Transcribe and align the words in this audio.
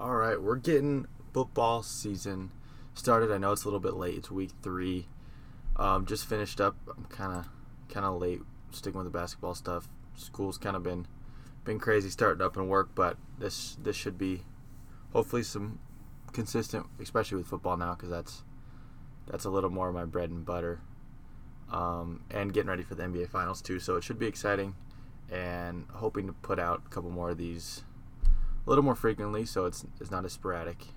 All 0.00 0.16
right, 0.16 0.40
we're 0.40 0.56
getting 0.56 1.06
football 1.34 1.82
season 1.82 2.52
started. 2.94 3.30
I 3.30 3.36
know 3.36 3.52
it's 3.52 3.64
a 3.64 3.66
little 3.66 3.80
bit 3.80 3.92
late. 3.92 4.16
It's 4.16 4.30
week 4.30 4.52
three. 4.62 5.08
Um, 5.76 6.06
just 6.06 6.24
finished 6.24 6.58
up. 6.58 6.74
I'm 6.88 7.04
kind 7.04 7.34
of 7.34 7.46
kind 7.90 8.06
of 8.06 8.18
late 8.18 8.40
sticking 8.70 8.96
with 8.96 9.12
the 9.12 9.18
basketball 9.18 9.54
stuff. 9.54 9.90
School's 10.14 10.56
kind 10.56 10.74
of 10.74 10.82
been 10.82 11.06
been 11.64 11.78
crazy 11.78 12.08
starting 12.08 12.40
up 12.40 12.56
and 12.56 12.66
work, 12.66 12.94
but 12.94 13.18
this 13.38 13.76
this 13.82 13.94
should 13.94 14.16
be 14.16 14.40
hopefully 15.12 15.42
some 15.42 15.80
consistent, 16.32 16.86
especially 16.98 17.36
with 17.36 17.48
football 17.48 17.76
now, 17.76 17.94
because 17.94 18.08
that's 18.08 18.42
that's 19.26 19.44
a 19.44 19.50
little 19.50 19.68
more 19.68 19.90
of 19.90 19.94
my 19.94 20.06
bread 20.06 20.30
and 20.30 20.46
butter. 20.46 20.80
Um, 21.70 22.22
and 22.30 22.54
getting 22.54 22.70
ready 22.70 22.84
for 22.84 22.94
the 22.94 23.02
NBA 23.02 23.28
finals 23.28 23.60
too, 23.60 23.78
so 23.78 23.96
it 23.96 24.04
should 24.04 24.18
be 24.18 24.26
exciting. 24.26 24.76
And 25.30 25.84
hoping 25.92 26.26
to 26.26 26.32
put 26.32 26.58
out 26.58 26.84
a 26.86 26.88
couple 26.88 27.10
more 27.10 27.28
of 27.28 27.36
these 27.36 27.82
a 28.66 28.68
little 28.68 28.84
more 28.84 28.94
frequently, 28.94 29.44
so 29.44 29.64
it's 29.64 29.84
it's 30.00 30.10
not 30.10 30.24
as 30.24 30.32
sporadic. 30.32 30.88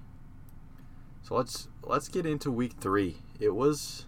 So 1.22 1.36
let's 1.36 1.70
let's 1.84 2.08
get 2.08 2.26
into 2.26 2.52
week 2.52 2.74
three. 2.80 3.18
It 3.40 3.56
was 3.56 4.06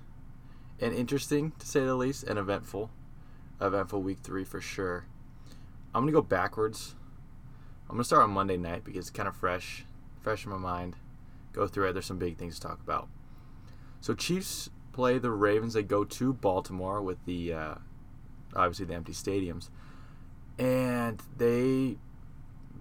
an 0.79 0.93
interesting, 0.93 1.53
to 1.59 1.65
say 1.65 1.79
the 1.79 1.95
least, 1.95 2.23
and 2.23 2.38
eventful, 2.38 2.91
eventful 3.62 4.02
week 4.02 4.20
three 4.21 4.43
for 4.43 4.59
sure. 4.59 5.05
I'm 5.93 6.02
gonna 6.02 6.12
go 6.12 6.21
backwards. 6.21 6.95
I'm 7.89 7.95
gonna 7.95 8.03
start 8.03 8.23
on 8.23 8.31
Monday 8.31 8.57
night 8.57 8.84
because 8.84 9.07
it's 9.07 9.09
kind 9.09 9.29
of 9.29 9.35
fresh, 9.35 9.85
fresh 10.21 10.43
in 10.45 10.51
my 10.51 10.57
mind. 10.57 10.98
Go 11.53 11.67
through 11.67 11.90
it. 11.90 11.93
There's 11.93 12.05
some 12.05 12.20
big 12.20 12.37
things 12.37 12.55
to 12.59 12.67
talk 12.67 12.81
about. 12.81 13.07
So 14.01 14.13
Chiefs 14.13 14.70
play 14.91 15.17
the 15.17 15.31
Ravens. 15.31 15.73
They 15.73 15.84
go 15.84 16.03
to 16.03 16.34
Baltimore 16.34 17.01
with 17.01 17.23
the 17.26 17.53
uh, 17.53 17.76
obviously 18.53 18.85
the 18.87 18.95
empty 18.95 19.13
stadiums, 19.13 19.70
and 20.59 21.21
they 21.37 21.98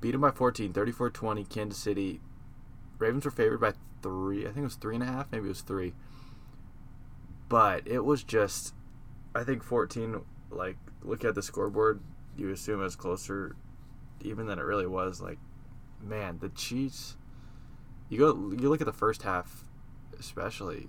beat 0.04 0.10
them 0.10 0.20
by 0.20 0.30
14, 0.30 0.74
34-20. 0.74 1.48
Kansas 1.48 1.78
City. 1.78 2.20
Ravens 2.98 3.24
were 3.24 3.30
favored 3.30 3.62
by 3.62 3.72
three. 4.02 4.42
I 4.42 4.48
think 4.48 4.58
it 4.58 4.64
was 4.64 4.74
three 4.74 4.96
and 4.96 5.02
a 5.02 5.06
half. 5.06 5.32
Maybe 5.32 5.46
it 5.46 5.48
was 5.48 5.62
three. 5.62 5.94
But 7.48 7.88
it 7.88 8.04
was 8.04 8.22
just, 8.22 8.74
I 9.34 9.44
think 9.44 9.62
14. 9.62 10.20
Like 10.50 10.76
look 11.02 11.24
at 11.24 11.34
the 11.34 11.42
scoreboard, 11.42 12.00
you 12.36 12.50
assume 12.50 12.80
it 12.80 12.84
was 12.84 12.96
closer, 12.96 13.56
even 14.20 14.46
than 14.46 14.58
it 14.58 14.64
really 14.64 14.86
was. 14.86 15.22
Like, 15.22 15.38
man, 16.02 16.38
the 16.38 16.50
Chiefs. 16.50 17.16
You 18.10 18.18
go. 18.18 18.26
You 18.60 18.68
look 18.68 18.82
at 18.82 18.86
the 18.86 18.92
first 18.92 19.22
half, 19.22 19.64
especially. 20.20 20.88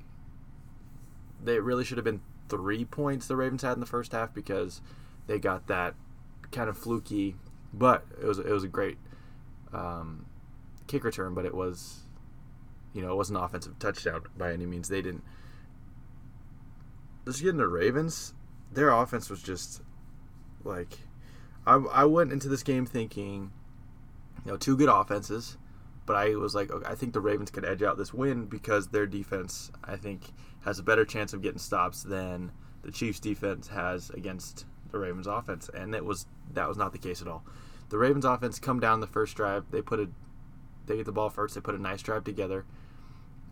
They 1.41 1.59
really 1.59 1.85
should 1.85 1.97
have 1.97 2.03
been 2.03 2.21
three 2.49 2.83
points 2.83 3.27
the 3.27 3.37
Ravens 3.37 3.61
had 3.61 3.73
in 3.75 3.79
the 3.79 3.85
first 3.85 4.11
half 4.11 4.33
because 4.33 4.81
they 5.25 5.39
got 5.39 5.67
that 5.67 5.95
kind 6.51 6.69
of 6.69 6.77
fluky, 6.77 7.37
but 7.73 8.05
it 8.21 8.25
was 8.25 8.39
it 8.39 8.49
was 8.49 8.65
a 8.65 8.67
great 8.67 8.97
um, 9.75 10.25
kick 10.87 11.03
return, 11.03 11.33
but 11.33 11.45
it 11.45 11.53
was 11.53 12.05
you 12.95 13.01
know, 13.01 13.11
it 13.11 13.15
wasn't 13.15 13.37
an 13.37 13.43
offensive 13.43 13.77
touchdown 13.77 14.23
by 14.37 14.53
any 14.53 14.65
means. 14.65 14.87
They 14.87 15.01
didn't. 15.01 15.23
Just 17.25 17.41
getting 17.41 17.57
the 17.57 17.67
Ravens, 17.67 18.33
their 18.71 18.89
offense 18.89 19.29
was 19.29 19.43
just 19.43 19.81
like, 20.63 20.99
I, 21.67 21.75
I 21.75 22.05
went 22.05 22.31
into 22.31 22.47
this 22.47 22.63
game 22.63 22.85
thinking, 22.85 23.51
you 24.45 24.51
know, 24.51 24.57
two 24.57 24.77
good 24.77 24.87
offenses, 24.87 25.57
but 26.05 26.15
I 26.15 26.35
was 26.35 26.55
like, 26.55 26.71
okay, 26.71 26.89
I 26.89 26.95
think 26.95 27.11
the 27.11 27.19
Ravens 27.19 27.51
could 27.51 27.65
edge 27.65 27.83
out 27.83 27.97
this 27.97 28.13
win 28.13 28.45
because 28.45 28.87
their 28.87 29.05
defense, 29.05 29.71
I 29.83 29.97
think, 29.97 30.31
has 30.63 30.79
a 30.79 30.83
better 30.83 31.03
chance 31.03 31.33
of 31.33 31.41
getting 31.41 31.59
stops 31.59 32.01
than 32.01 32.53
the 32.83 32.91
Chiefs' 32.91 33.19
defense 33.19 33.67
has 33.67 34.09
against 34.11 34.65
the 34.91 34.99
Ravens' 34.99 35.27
offense, 35.27 35.69
and 35.73 35.93
it 35.93 36.05
was 36.05 36.27
that 36.53 36.69
was 36.69 36.77
not 36.77 36.93
the 36.93 36.99
case 36.99 37.21
at 37.21 37.27
all. 37.27 37.43
The 37.89 37.97
Ravens' 37.97 38.25
offense 38.25 38.59
come 38.59 38.79
down 38.79 38.99
the 38.99 39.07
first 39.07 39.35
drive, 39.35 39.65
they 39.71 39.81
put 39.81 39.99
a, 39.99 40.09
they 40.85 40.97
get 40.97 41.05
the 41.05 41.11
ball 41.11 41.29
first, 41.29 41.55
they 41.55 41.61
put 41.61 41.75
a 41.75 41.81
nice 41.81 42.01
drive 42.01 42.23
together 42.23 42.65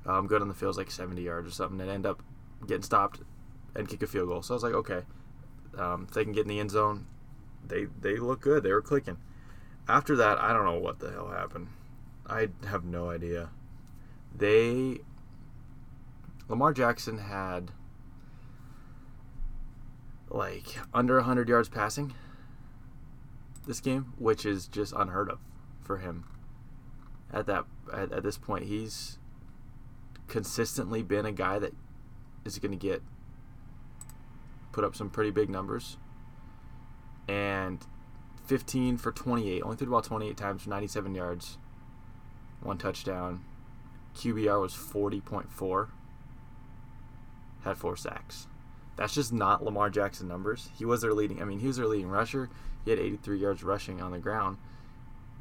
um, 0.05 0.27
good 0.27 0.41
on 0.41 0.47
the 0.47 0.53
field, 0.53 0.77
like 0.77 0.91
70 0.91 1.21
yards 1.21 1.47
or 1.47 1.51
something, 1.51 1.79
and 1.79 1.89
end 1.89 2.05
up 2.05 2.21
getting 2.67 2.83
stopped 2.83 3.21
and 3.75 3.87
kick 3.87 4.01
a 4.03 4.07
field 4.07 4.27
goal. 4.29 4.41
So 4.41 4.53
I 4.53 4.55
was 4.55 4.63
like, 4.63 4.73
okay, 4.73 5.01
um, 5.77 6.05
if 6.07 6.13
they 6.13 6.23
can 6.23 6.33
get 6.33 6.41
in 6.41 6.49
the 6.49 6.59
end 6.59 6.71
zone, 6.71 7.07
they 7.65 7.85
they 7.99 8.17
look 8.17 8.41
good. 8.41 8.63
They 8.63 8.73
were 8.73 8.81
clicking. 8.81 9.17
After 9.87 10.15
that, 10.17 10.39
I 10.39 10.53
don't 10.53 10.65
know 10.65 10.79
what 10.79 10.99
the 10.99 11.11
hell 11.11 11.29
happened. 11.29 11.67
I 12.27 12.49
have 12.67 12.83
no 12.83 13.09
idea. 13.09 13.49
They 14.35 14.99
Lamar 16.47 16.73
Jackson 16.73 17.19
had 17.19 17.71
like 20.29 20.77
under 20.93 21.17
100 21.17 21.47
yards 21.47 21.69
passing 21.69 22.13
this 23.65 23.79
game, 23.79 24.13
which 24.17 24.45
is 24.45 24.67
just 24.67 24.93
unheard 24.95 25.29
of 25.29 25.39
for 25.81 25.97
him. 25.97 26.25
At 27.31 27.45
that 27.47 27.65
at, 27.91 28.11
at 28.11 28.23
this 28.23 28.37
point, 28.37 28.65
he's 28.65 29.17
consistently 30.27 31.01
been 31.01 31.25
a 31.25 31.31
guy 31.31 31.59
that 31.59 31.73
is 32.45 32.59
going 32.59 32.71
to 32.71 32.77
get 32.77 33.01
put 34.71 34.83
up 34.83 34.95
some 34.95 35.09
pretty 35.09 35.31
big 35.31 35.49
numbers. 35.49 35.97
And 37.27 37.85
15 38.45 38.97
for 38.97 39.11
28, 39.11 39.63
only 39.63 39.77
threw 39.77 39.85
the 39.85 39.91
ball 39.91 40.01
28 40.01 40.35
times 40.35 40.63
for 40.63 40.69
97 40.69 41.15
yards, 41.15 41.57
one 42.61 42.77
touchdown. 42.77 43.43
QBR 44.15 44.61
was 44.61 44.73
40.4, 44.73 45.87
had 47.63 47.77
four 47.77 47.95
sacks. 47.95 48.47
That's 48.95 49.13
just 49.13 49.33
not 49.33 49.63
Lamar 49.63 49.89
Jackson 49.89 50.27
numbers. 50.27 50.69
He 50.77 50.85
was 50.85 51.01
their 51.01 51.13
leading. 51.13 51.41
I 51.41 51.45
mean, 51.45 51.59
he 51.59 51.67
was 51.67 51.77
their 51.77 51.87
leading 51.87 52.09
rusher. 52.09 52.49
He 52.85 52.91
had 52.91 52.99
83 52.99 53.39
yards 53.39 53.63
rushing 53.63 54.01
on 54.01 54.11
the 54.11 54.19
ground, 54.19 54.57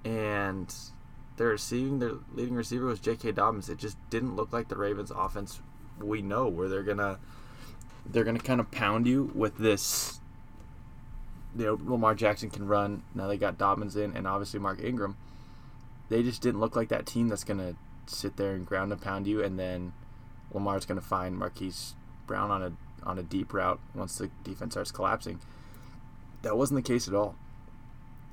and 0.04 0.72
their 1.36 1.48
receiving 1.48 1.98
their 1.98 2.12
leading 2.34 2.54
receiver 2.54 2.86
was 2.86 3.00
J.K. 3.00 3.32
Dobbins. 3.32 3.68
It 3.68 3.78
just 3.78 3.96
didn't 4.10 4.36
look 4.36 4.52
like 4.52 4.68
the 4.68 4.76
Ravens 4.76 5.10
offense 5.10 5.60
we 6.00 6.22
know 6.22 6.48
where 6.48 6.68
they're 6.68 6.82
gonna 6.82 7.18
they're 8.06 8.24
gonna 8.24 8.38
kind 8.38 8.60
of 8.60 8.70
pound 8.70 9.06
you 9.06 9.30
with 9.34 9.58
this. 9.58 10.20
You 11.56 11.66
know, 11.66 11.78
Lamar 11.84 12.14
Jackson 12.14 12.50
can 12.50 12.66
run. 12.66 13.02
Now 13.14 13.26
they 13.26 13.36
got 13.36 13.58
Dobbins 13.58 13.96
in, 13.96 14.16
and 14.16 14.26
obviously 14.26 14.58
Mark 14.58 14.82
Ingram. 14.82 15.16
They 16.08 16.22
just 16.22 16.42
didn't 16.42 16.60
look 16.60 16.76
like 16.76 16.88
that 16.88 17.06
team 17.06 17.28
that's 17.28 17.44
gonna 17.44 17.74
sit 18.06 18.36
there 18.36 18.54
and 18.54 18.66
ground 18.66 18.92
and 18.92 19.00
pound 19.00 19.26
you, 19.26 19.42
and 19.42 19.58
then 19.58 19.92
Lamar's 20.52 20.86
gonna 20.86 21.00
find 21.00 21.36
Marquise 21.36 21.94
Brown 22.26 22.50
on 22.50 22.62
a 22.62 22.72
on 23.04 23.18
a 23.18 23.22
deep 23.22 23.52
route 23.52 23.80
once 23.94 24.16
the 24.18 24.30
defense 24.44 24.74
starts 24.74 24.92
collapsing. 24.92 25.40
That 26.42 26.56
wasn't 26.56 26.84
the 26.84 26.92
case 26.92 27.08
at 27.08 27.14
all. 27.14 27.36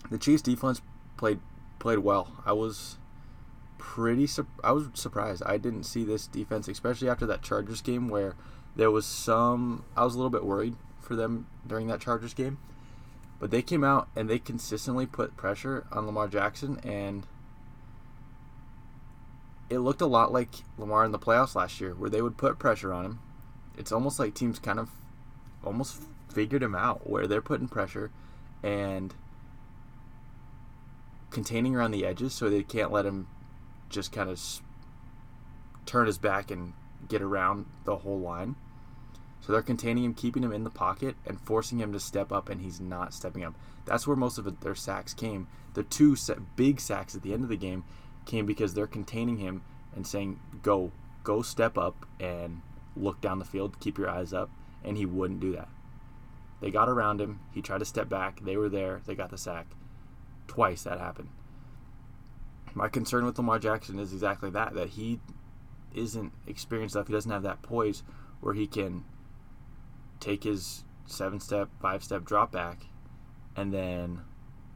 The 0.09 0.17
Chiefs 0.17 0.41
defense 0.41 0.81
played 1.17 1.39
played 1.77 1.99
well. 1.99 2.31
I 2.45 2.53
was 2.53 2.97
pretty 3.77 4.27
I 4.63 4.71
was 4.71 4.87
surprised. 4.93 5.43
I 5.45 5.57
didn't 5.57 5.83
see 5.83 6.03
this 6.03 6.27
defense, 6.27 6.67
especially 6.67 7.09
after 7.09 7.25
that 7.25 7.41
Chargers 7.41 7.81
game 7.81 8.09
where 8.09 8.35
there 8.75 8.91
was 8.91 9.05
some 9.05 9.83
I 9.95 10.03
was 10.03 10.15
a 10.15 10.17
little 10.17 10.29
bit 10.29 10.45
worried 10.45 10.75
for 10.99 11.15
them 11.15 11.47
during 11.65 11.87
that 11.87 12.01
Chargers 12.01 12.33
game. 12.33 12.57
But 13.39 13.51
they 13.51 13.61
came 13.61 13.83
out 13.83 14.09
and 14.15 14.29
they 14.29 14.37
consistently 14.37 15.05
put 15.05 15.37
pressure 15.37 15.85
on 15.91 16.05
Lamar 16.05 16.27
Jackson 16.27 16.79
and 16.83 17.25
it 19.69 19.79
looked 19.79 20.01
a 20.01 20.07
lot 20.07 20.33
like 20.33 20.49
Lamar 20.77 21.05
in 21.05 21.11
the 21.11 21.19
playoffs 21.19 21.55
last 21.55 21.79
year 21.79 21.93
where 21.93 22.09
they 22.09 22.21
would 22.21 22.37
put 22.37 22.59
pressure 22.59 22.91
on 22.91 23.05
him. 23.05 23.19
It's 23.77 23.91
almost 23.91 24.19
like 24.19 24.33
teams 24.33 24.59
kind 24.59 24.79
of 24.79 24.89
almost 25.63 26.01
figured 26.31 26.63
him 26.63 26.75
out 26.75 27.09
where 27.09 27.27
they're 27.27 27.41
putting 27.41 27.67
pressure 27.67 28.11
and 28.63 29.13
containing 31.31 31.75
around 31.75 31.91
the 31.91 32.05
edges 32.05 32.33
so 32.33 32.49
they 32.49 32.63
can't 32.63 32.91
let 32.91 33.05
him 33.05 33.27
just 33.89 34.11
kind 34.11 34.29
of 34.29 34.39
turn 35.85 36.07
his 36.07 36.17
back 36.17 36.51
and 36.51 36.73
get 37.07 37.21
around 37.21 37.65
the 37.85 37.97
whole 37.97 38.19
line. 38.19 38.55
So 39.41 39.53
they're 39.53 39.61
containing 39.61 40.03
him, 40.03 40.13
keeping 40.13 40.43
him 40.43 40.51
in 40.51 40.63
the 40.63 40.69
pocket, 40.69 41.15
and 41.25 41.39
forcing 41.39 41.79
him 41.79 41.93
to 41.93 41.99
step 41.99 42.31
up, 42.31 42.49
and 42.49 42.61
he's 42.61 42.81
not 42.81 43.13
stepping 43.13 43.43
up. 43.43 43.55
That's 43.85 44.05
where 44.05 44.17
most 44.17 44.37
of 44.37 44.59
their 44.59 44.75
sacks 44.75 45.13
came. 45.13 45.47
The 45.73 45.83
two 45.83 46.15
big 46.55 46.79
sacks 46.79 47.15
at 47.15 47.21
the 47.21 47.33
end 47.33 47.43
of 47.43 47.49
the 47.49 47.57
game 47.57 47.83
came 48.25 48.45
because 48.45 48.73
they're 48.73 48.85
containing 48.85 49.37
him 49.37 49.61
and 49.95 50.05
saying, 50.05 50.39
"Go, 50.61 50.91
go, 51.23 51.41
step 51.41 51.77
up 51.77 52.05
and 52.19 52.61
look 52.95 53.21
down 53.21 53.39
the 53.39 53.45
field, 53.45 53.79
keep 53.79 53.97
your 53.97 54.09
eyes 54.09 54.33
up," 54.33 54.49
and 54.83 54.97
he 54.97 55.05
wouldn't 55.05 55.39
do 55.39 55.53
that. 55.53 55.69
They 56.61 56.71
got 56.71 56.89
around 56.89 57.21
him. 57.21 57.39
He 57.51 57.61
tried 57.61 57.79
to 57.79 57.85
step 57.85 58.09
back. 58.09 58.41
They 58.43 58.57
were 58.57 58.69
there. 58.69 59.01
They 59.05 59.15
got 59.15 59.29
the 59.29 59.37
sack. 59.37 59.67
Twice 60.47 60.83
that 60.83 60.99
happened. 60.99 61.29
My 62.73 62.87
concern 62.87 63.25
with 63.25 63.37
Lamar 63.37 63.59
Jackson 63.59 63.99
is 63.99 64.13
exactly 64.13 64.49
that 64.51 64.73
that 64.75 64.89
he 64.89 65.19
isn't 65.93 66.33
experienced 66.45 66.95
enough. 66.95 67.07
He 67.07 67.13
doesn't 67.13 67.31
have 67.31 67.43
that 67.43 67.61
poise 67.61 68.03
where 68.41 68.53
he 68.53 68.67
can 68.67 69.05
take 70.19 70.43
his 70.43 70.83
seven 71.05 71.39
step, 71.39 71.69
five 71.81 72.03
step 72.03 72.25
drop 72.25 72.51
back, 72.51 72.85
and 73.55 73.73
then 73.73 74.21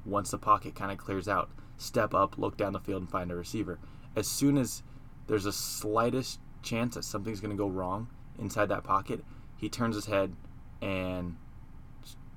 once 0.05 0.31
the 0.31 0.37
pocket 0.37 0.75
kind 0.75 0.91
of 0.91 0.97
clears 0.97 1.27
out, 1.27 1.49
step 1.77 2.13
up, 2.13 2.37
look 2.37 2.57
down 2.57 2.73
the 2.73 2.79
field, 2.79 3.01
and 3.01 3.11
find 3.11 3.31
a 3.31 3.35
receiver. 3.35 3.79
As 4.15 4.27
soon 4.27 4.57
as 4.57 4.83
there's 5.27 5.45
a 5.45 5.53
slightest 5.53 6.39
chance 6.61 6.95
that 6.95 7.03
something's 7.03 7.39
going 7.39 7.51
to 7.51 7.57
go 7.57 7.67
wrong 7.67 8.07
inside 8.39 8.69
that 8.69 8.83
pocket, 8.83 9.23
he 9.57 9.69
turns 9.69 9.95
his 9.95 10.05
head 10.05 10.35
and 10.81 11.37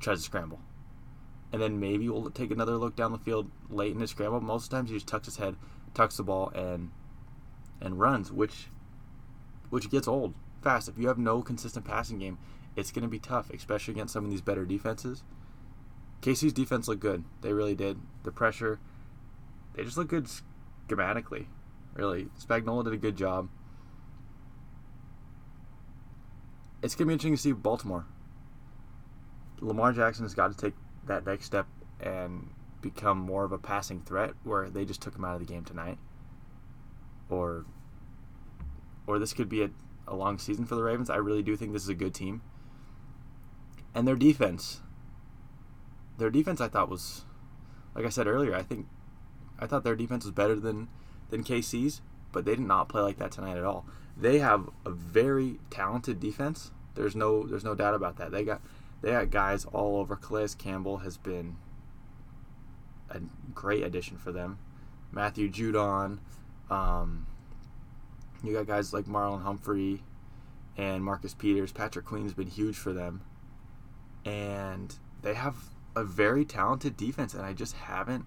tries 0.06 0.18
to 0.18 0.24
scramble 0.24 0.60
and 1.52 1.62
then 1.62 1.80
maybe 1.80 2.08
we'll 2.08 2.30
take 2.30 2.50
another 2.50 2.76
look 2.76 2.96
down 2.96 3.12
the 3.12 3.18
field 3.18 3.50
late 3.70 3.92
in 3.92 4.00
his 4.00 4.10
scramble. 4.10 4.40
Most 4.40 4.70
times 4.70 4.90
he 4.90 4.96
just 4.96 5.06
tucks 5.06 5.26
his 5.26 5.36
head, 5.36 5.56
tucks 5.94 6.16
the 6.16 6.22
ball 6.22 6.50
and 6.54 6.90
and 7.80 7.98
runs, 7.98 8.32
which 8.32 8.68
which 9.70 9.90
gets 9.90 10.08
old 10.08 10.34
fast. 10.62 10.88
If 10.88 10.98
you 10.98 11.08
have 11.08 11.18
no 11.18 11.42
consistent 11.42 11.84
passing 11.84 12.18
game, 12.18 12.38
it's 12.74 12.90
going 12.90 13.04
to 13.04 13.08
be 13.08 13.18
tough, 13.18 13.50
especially 13.50 13.92
against 13.92 14.12
some 14.12 14.24
of 14.24 14.30
these 14.30 14.40
better 14.40 14.64
defenses. 14.64 15.22
KC's 16.22 16.52
defense 16.52 16.88
looked 16.88 17.00
good. 17.00 17.24
They 17.42 17.52
really 17.52 17.74
did. 17.74 17.98
The 18.24 18.32
pressure, 18.32 18.80
they 19.74 19.84
just 19.84 19.96
look 19.96 20.08
good 20.08 20.28
schematically. 20.88 21.46
Really, 21.94 22.28
Spagnuolo 22.38 22.84
did 22.84 22.92
a 22.92 22.98
good 22.98 23.16
job. 23.16 23.48
It's 26.82 26.94
going 26.94 27.06
to 27.06 27.08
be 27.08 27.12
interesting 27.14 27.36
to 27.36 27.40
see 27.40 27.52
Baltimore. 27.52 28.06
Lamar 29.60 29.92
Jackson 29.92 30.24
has 30.24 30.34
got 30.34 30.50
to 30.50 30.56
take 30.56 30.74
that 31.06 31.26
next 31.26 31.46
step 31.46 31.66
and 32.00 32.50
become 32.82 33.18
more 33.18 33.44
of 33.44 33.52
a 33.52 33.58
passing 33.58 34.00
threat 34.02 34.32
where 34.44 34.68
they 34.68 34.84
just 34.84 35.00
took 35.00 35.16
him 35.16 35.24
out 35.24 35.34
of 35.34 35.40
the 35.40 35.52
game 35.52 35.64
tonight. 35.64 35.98
Or 37.28 37.64
or 39.06 39.18
this 39.18 39.32
could 39.32 39.48
be 39.48 39.62
a, 39.62 39.70
a 40.06 40.14
long 40.14 40.38
season 40.38 40.66
for 40.66 40.74
the 40.74 40.82
Ravens. 40.82 41.10
I 41.10 41.16
really 41.16 41.42
do 41.42 41.56
think 41.56 41.72
this 41.72 41.82
is 41.82 41.88
a 41.88 41.94
good 41.94 42.14
team. 42.14 42.42
And 43.94 44.06
their 44.06 44.16
defense. 44.16 44.80
Their 46.18 46.30
defense 46.30 46.60
I 46.60 46.68
thought 46.68 46.88
was 46.88 47.24
like 47.94 48.04
I 48.04 48.10
said 48.10 48.26
earlier, 48.26 48.54
I 48.54 48.62
think 48.62 48.86
I 49.58 49.66
thought 49.66 49.84
their 49.84 49.96
defense 49.96 50.24
was 50.24 50.32
better 50.32 50.54
than 50.56 50.88
than 51.30 51.42
KC's, 51.42 52.02
but 52.32 52.44
they 52.44 52.54
did 52.54 52.60
not 52.60 52.88
play 52.88 53.02
like 53.02 53.18
that 53.18 53.32
tonight 53.32 53.56
at 53.56 53.64
all. 53.64 53.86
They 54.16 54.38
have 54.38 54.68
a 54.84 54.90
very 54.90 55.58
talented 55.70 56.20
defense. 56.20 56.70
There's 56.94 57.16
no 57.16 57.46
there's 57.46 57.64
no 57.64 57.74
doubt 57.74 57.94
about 57.94 58.16
that. 58.16 58.30
They 58.30 58.44
got 58.44 58.60
they 59.02 59.10
got 59.10 59.30
guys 59.30 59.64
all 59.66 59.98
over. 59.98 60.16
Calais 60.16 60.48
Campbell 60.58 60.98
has 60.98 61.16
been 61.16 61.56
a 63.10 63.20
great 63.54 63.82
addition 63.82 64.16
for 64.16 64.32
them. 64.32 64.58
Matthew 65.12 65.50
Judon, 65.50 66.18
um, 66.70 67.26
you 68.42 68.52
got 68.52 68.66
guys 68.66 68.92
like 68.92 69.04
Marlon 69.06 69.42
Humphrey 69.42 70.02
and 70.76 71.04
Marcus 71.04 71.34
Peters. 71.34 71.72
Patrick 71.72 72.04
Queen's 72.04 72.34
been 72.34 72.48
huge 72.48 72.76
for 72.76 72.92
them, 72.92 73.22
and 74.24 74.94
they 75.22 75.34
have 75.34 75.56
a 75.94 76.04
very 76.04 76.44
talented 76.44 76.96
defense. 76.96 77.34
And 77.34 77.44
I 77.44 77.52
just 77.52 77.74
haven't 77.74 78.26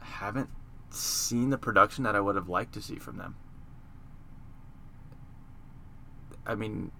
haven't 0.00 0.50
seen 0.90 1.50
the 1.50 1.58
production 1.58 2.04
that 2.04 2.16
I 2.16 2.20
would 2.20 2.36
have 2.36 2.48
liked 2.48 2.74
to 2.74 2.82
see 2.82 2.96
from 2.96 3.16
them. 3.16 3.36
I 6.46 6.54
mean, 6.54 6.90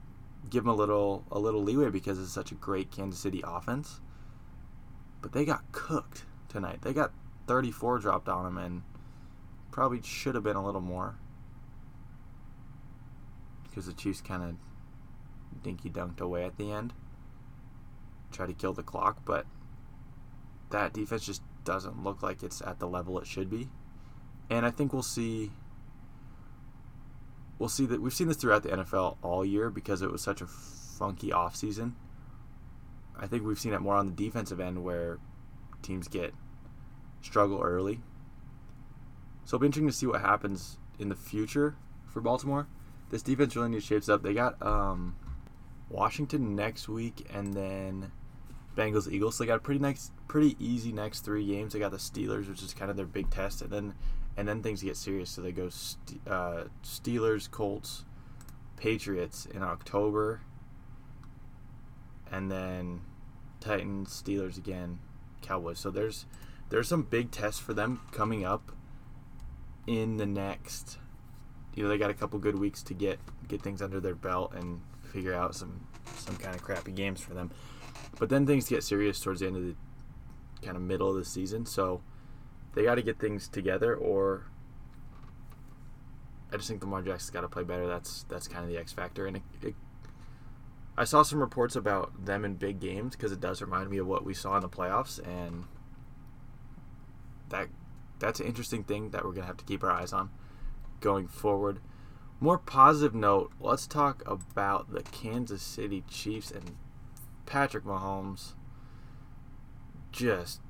give 0.49 0.65
them 0.65 0.73
a 0.73 0.77
little 0.77 1.25
a 1.31 1.39
little 1.39 1.63
leeway 1.63 1.91
because 1.91 2.19
it's 2.19 2.33
such 2.33 2.53
a 2.53 2.55
great 2.55 2.91
Kansas 2.91 3.21
City 3.21 3.43
offense. 3.45 4.01
But 5.21 5.33
they 5.33 5.45
got 5.45 5.71
cooked 5.73 6.25
tonight. 6.49 6.81
They 6.83 6.93
got 6.93 7.13
34 7.47 7.99
dropped 7.99 8.29
on 8.29 8.45
them 8.45 8.59
and 8.59 8.83
probably 9.71 10.01
should 10.03 10.35
have 10.35 10.45
been 10.45 10.57
a 10.57 10.65
little 10.65 10.81
more. 10.81 11.17
Because 13.65 13.87
the 13.87 13.93
Chiefs 13.93 14.21
kind 14.21 14.43
of 14.43 15.63
dinky 15.63 15.91
dunked 15.91 16.21
away 16.21 16.45
at 16.45 16.57
the 16.57 16.73
end. 16.73 16.93
Try 18.33 18.47
to 18.47 18.53
kill 18.53 18.73
the 18.73 18.83
clock, 18.83 19.19
but 19.25 19.47
that 20.71 20.93
defense 20.93 21.27
just 21.27 21.43
doesn't 21.65 22.03
look 22.03 22.23
like 22.23 22.43
it's 22.43 22.63
at 22.63 22.79
the 22.79 22.87
level 22.87 23.19
it 23.19 23.27
should 23.27 23.51
be. 23.51 23.69
And 24.49 24.65
I 24.65 24.71
think 24.71 24.93
we'll 24.93 25.03
see 25.03 25.53
we'll 27.61 27.69
see 27.69 27.87
that 27.87 28.01
we've 28.01 28.15
seen 28.15 28.27
this 28.27 28.39
throughout 28.39 28.65
the 28.65 28.71
NFL 28.71 29.19
all 29.23 29.45
year 29.45 29.71
because 29.71 30.03
it 30.03 30.11
was 30.11 30.23
such 30.23 30.41
a 30.41 30.47
funky 30.47 31.29
offseason. 31.29 31.93
I 33.17 33.27
think 33.27 33.45
we've 33.45 33.61
seen 33.61 33.75
it 33.75 33.81
more 33.81 33.95
on 33.95 34.07
the 34.07 34.13
defensive 34.13 34.59
end 34.59 34.83
where 34.83 35.19
teams 35.83 36.09
get 36.09 36.35
struggle 37.21 37.61
early. 37.63 38.01
So 39.45 39.57
it'll 39.57 39.61
be 39.61 39.67
interesting 39.67 39.89
to 39.89 39.93
see 39.93 40.07
what 40.07 40.23
happens 40.23 40.79
in 40.99 41.11
the 41.11 41.15
future 41.15 41.77
for 42.07 42.23
Baltimore. 42.23 42.67
This 43.11 43.23
defense 43.23 43.55
really 43.55 43.69
needs 43.69 43.85
shapes 43.85 44.09
up. 44.09 44.23
They 44.23 44.33
got 44.33 44.61
um, 44.65 45.17
Washington 45.91 46.57
next 46.57 46.89
week 46.89 47.27
and 47.33 47.53
then 47.53 48.11
Bengals 48.75 49.11
Eagles. 49.11 49.37
So 49.37 49.45
they 49.45 49.49
got 49.49 49.57
a 49.57 49.61
pretty 49.61 49.81
next 49.81 50.13
pretty 50.29 50.57
easy 50.59 50.93
next 50.93 51.21
three 51.21 51.47
games. 51.47 51.75
They 51.75 51.79
got 51.79 51.91
the 51.91 51.99
Steelers, 51.99 52.49
which 52.49 52.63
is 52.63 52.73
kind 52.73 52.91
of 52.91 52.97
their 52.97 53.07
big 53.07 53.29
test, 53.29 53.61
and 53.61 53.71
then 53.71 53.95
and 54.41 54.49
then 54.49 54.63
things 54.63 54.83
get 54.83 54.97
serious. 54.97 55.29
So 55.29 55.43
they 55.43 55.53
go 55.53 55.67
uh, 56.27 56.65
Steelers, 56.83 57.51
Colts, 57.51 58.07
Patriots 58.79 59.45
in 59.45 59.63
October, 59.63 60.41
and 62.33 62.51
then 62.51 63.03
Titans, 63.61 64.23
Steelers 64.25 64.57
again, 64.57 64.99
Cowboys. 65.43 65.79
So 65.79 65.91
there's 65.91 66.25
there's 66.71 66.89
some 66.89 67.03
big 67.03 67.31
tests 67.31 67.61
for 67.61 67.75
them 67.75 68.01
coming 68.13 68.47
up 68.47 68.73
in 69.87 70.17
the 70.17 70.25
next. 70.25 70.97
You 71.75 71.83
know, 71.83 71.91
they 71.91 71.99
got 71.99 72.09
a 72.09 72.15
couple 72.15 72.39
good 72.39 72.59
weeks 72.59 72.83
to 72.85 72.95
get 72.95 73.19
get 73.47 73.61
things 73.61 73.83
under 73.83 74.01
their 74.01 74.15
belt 74.15 74.55
and 74.55 74.81
figure 75.13 75.35
out 75.35 75.55
some 75.55 75.87
some 76.17 76.37
kind 76.37 76.57
of 76.57 76.63
crappy 76.63 76.93
games 76.93 77.21
for 77.21 77.35
them. 77.35 77.51
But 78.19 78.31
then 78.31 78.47
things 78.47 78.71
get 78.71 78.85
serious 78.85 79.21
towards 79.21 79.41
the 79.41 79.49
end 79.49 79.57
of 79.57 79.65
the 79.65 79.75
kind 80.63 80.79
of 80.79 80.83
middle 80.83 81.11
of 81.11 81.17
the 81.17 81.27
season. 81.27 81.67
So 81.67 82.01
they 82.75 82.85
got 82.85 82.97
to 82.97 83.03
get 83.03 83.19
things 83.19 83.49
together, 83.49 83.95
or 83.95 84.47
I 86.53 86.57
just 86.57 86.69
think 86.69 86.83
Lamar 86.83 87.03
Jackson's 87.03 87.31
got 87.31 87.43
to 87.43 87.49
play 87.49 87.65
better. 87.65 87.87
That's 87.87 88.25
that's 88.29 88.49
kind 88.49 88.65
of 88.65 88.71
the 88.71 88.79
X 88.79 88.93
factor, 88.93 89.27
and 89.27 89.37
it, 89.37 89.43
it, 89.63 89.75
I 90.97 91.05
saw 91.05 91.23
some 91.23 91.41
reports 91.41 91.77
about 91.77 92.25
them 92.25 92.45
in 92.45 92.55
big 92.55 92.81
games 92.81 93.17
because 93.17 93.33
it 93.33 93.41
does 93.41 93.61
remind 93.61 93.91
me 93.91 93.99
of 93.99 94.07
what 94.07 94.25
we 94.25 94.35
saw 94.35 94.57
in 94.57 94.63
the 94.63 94.69
playoffs, 94.69 95.19
and 95.27 95.65
that 97.49 97.69
that's 98.19 98.41
an 98.41 98.47
interesting 98.47 98.85
thing 98.85 99.11
that 99.11 99.25
we're 99.25 99.33
gonna 99.33 99.47
have 99.47 99.57
to 99.59 99.65
keep 99.65 99.83
our 99.83 99.91
eyes 99.91 100.13
on 100.13 100.31
going 101.01 101.27
forward. 101.27 101.81
More 102.39 102.59
positive 102.59 103.15
note, 103.15 103.53
let's 103.61 103.87
talk 103.87 104.23
about 104.25 104.93
the 104.93 105.03
Kansas 105.03 105.63
City 105.63 106.03
Chiefs 106.09 106.51
and 106.51 106.77
Patrick 107.45 107.85
Mahomes. 107.85 108.55
Just 110.11 110.61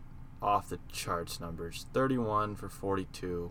off 0.43 0.69
the 0.69 0.79
charts 0.91 1.41
numbers 1.41 1.87
31 1.93 2.57
for 2.57 2.69
42, 2.69 3.51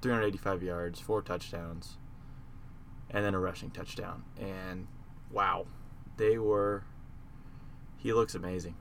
385 0.00 0.62
yards, 0.62 1.00
four 1.00 1.22
touchdowns, 1.22 1.98
and 3.10 3.24
then 3.24 3.34
a 3.34 3.40
rushing 3.40 3.70
touchdown. 3.70 4.24
And 4.40 4.86
wow, 5.30 5.66
they 6.16 6.38
were. 6.38 6.84
He 7.96 8.12
looks 8.12 8.34
amazing. 8.34 8.76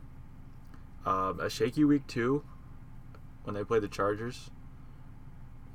Um, 1.06 1.40
a 1.40 1.50
shaky 1.50 1.84
week 1.84 2.08
two 2.08 2.44
when 3.44 3.54
they 3.54 3.64
play 3.64 3.80
the 3.80 3.88
Chargers, 3.88 4.50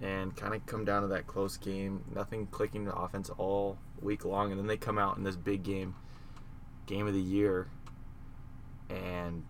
and 0.00 0.35
kind 0.37 0.55
of 0.55 0.67
come 0.67 0.85
down 0.85 1.02
to 1.02 1.08
that 1.08 1.26
close 1.26 1.57
game. 1.57 2.04
Nothing 2.14 2.47
clicking 2.47 2.85
the 2.85 2.95
offense 2.95 3.30
all 3.30 3.78
week 4.00 4.25
long, 4.25 4.50
and 4.50 4.59
then 4.59 4.66
they 4.66 4.76
come 4.76 4.99
out 4.99 5.16
in 5.16 5.25
this 5.25 5.37
big 5.37 5.62
game, 5.62 5.95
game 6.87 7.07
of 7.07 7.14
the 7.14 7.21
year, 7.21 7.69
and 8.88 9.45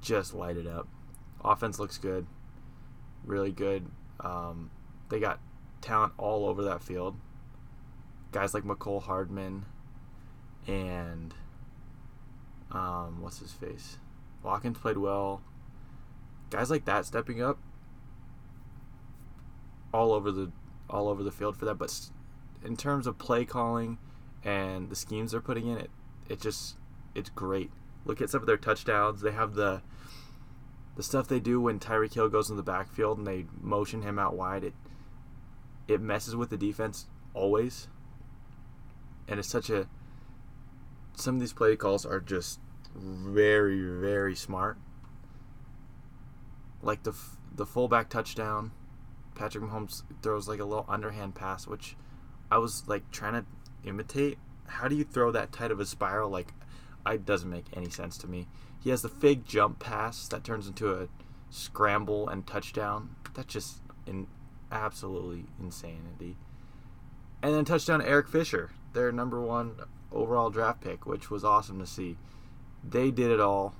just 0.00 0.34
light 0.34 0.56
it 0.56 0.66
up. 0.66 0.88
Offense 1.44 1.78
looks 1.78 1.98
good, 1.98 2.26
really 3.24 3.52
good. 3.52 3.86
Um, 4.20 4.70
they 5.10 5.20
got 5.20 5.40
talent 5.80 6.12
all 6.16 6.48
over 6.48 6.62
that 6.64 6.82
field. 6.82 7.16
Guys 8.32 8.54
like 8.54 8.64
Mecole 8.64 9.02
Hardman 9.02 9.66
and 10.66 11.34
um, 12.72 13.20
what's 13.20 13.38
his 13.38 13.52
face? 13.52 13.98
Watkins 14.42 14.78
played 14.78 14.98
well. 14.98 15.42
Guys 16.50 16.70
like 16.70 16.84
that 16.86 17.06
stepping 17.06 17.42
up 17.42 17.58
all 19.92 20.12
over 20.12 20.32
the 20.32 20.50
all 20.90 21.08
over 21.08 21.22
the 21.22 21.30
field 21.30 21.56
for 21.56 21.64
that. 21.66 21.74
But 21.74 22.10
in 22.64 22.76
terms 22.76 23.06
of 23.06 23.18
play 23.18 23.44
calling 23.44 23.98
and 24.44 24.90
the 24.90 24.96
schemes 24.96 25.32
they're 25.32 25.40
putting 25.40 25.68
in, 25.68 25.78
it 25.78 25.90
it 26.28 26.40
just 26.40 26.76
it's 27.14 27.30
great. 27.30 27.70
Look 28.04 28.20
at 28.20 28.30
some 28.30 28.40
of 28.40 28.46
their 28.46 28.56
touchdowns. 28.56 29.22
They 29.22 29.32
have 29.32 29.54
the 29.54 29.82
the 30.96 31.02
stuff 31.02 31.28
they 31.28 31.40
do 31.40 31.60
when 31.60 31.78
Tyreek 31.78 32.14
Hill 32.14 32.28
goes 32.28 32.50
in 32.50 32.56
the 32.56 32.62
backfield 32.62 33.18
and 33.18 33.26
they 33.26 33.46
motion 33.60 34.02
him 34.02 34.18
out 34.18 34.36
wide, 34.36 34.64
it 34.64 34.74
it 35.86 36.00
messes 36.00 36.34
with 36.34 36.50
the 36.50 36.56
defense 36.56 37.06
always. 37.34 37.88
And 39.28 39.38
it's 39.38 39.48
such 39.48 39.70
a 39.70 39.88
some 41.14 41.36
of 41.36 41.40
these 41.40 41.52
play 41.52 41.76
calls 41.76 42.04
are 42.04 42.20
just 42.20 42.60
very 42.94 43.82
very 43.82 44.34
smart. 44.34 44.78
Like 46.82 47.02
the 47.02 47.14
the 47.54 47.66
fullback 47.66 48.10
touchdown, 48.10 48.72
Patrick 49.34 49.64
Mahomes 49.64 50.02
throws 50.22 50.48
like 50.48 50.60
a 50.60 50.64
little 50.64 50.86
underhand 50.88 51.34
pass, 51.34 51.66
which 51.66 51.96
I 52.50 52.58
was 52.58 52.86
like 52.86 53.10
trying 53.10 53.34
to 53.34 53.44
imitate. 53.88 54.38
How 54.66 54.88
do 54.88 54.96
you 54.96 55.04
throw 55.04 55.30
that 55.32 55.52
tight 55.52 55.70
of 55.70 55.80
a 55.80 55.86
spiral? 55.86 56.30
Like, 56.30 56.52
it 57.06 57.26
doesn't 57.26 57.50
make 57.50 57.66
any 57.74 57.90
sense 57.90 58.16
to 58.18 58.26
me. 58.26 58.48
He 58.84 58.90
has 58.90 59.00
the 59.00 59.08
fig 59.08 59.46
jump 59.46 59.78
pass 59.78 60.28
that 60.28 60.44
turns 60.44 60.68
into 60.68 60.92
a 60.92 61.08
scramble 61.48 62.28
and 62.28 62.46
touchdown. 62.46 63.16
That's 63.32 63.50
just 63.50 63.78
in 64.06 64.26
absolutely 64.70 65.46
insanity. 65.58 66.36
And 67.42 67.54
then 67.54 67.64
touchdown 67.64 68.02
Eric 68.02 68.28
Fisher, 68.28 68.72
their 68.92 69.10
number 69.10 69.40
one 69.40 69.76
overall 70.12 70.50
draft 70.50 70.82
pick, 70.82 71.06
which 71.06 71.30
was 71.30 71.44
awesome 71.44 71.78
to 71.78 71.86
see. 71.86 72.18
They 72.86 73.10
did 73.10 73.30
it 73.30 73.40
all 73.40 73.74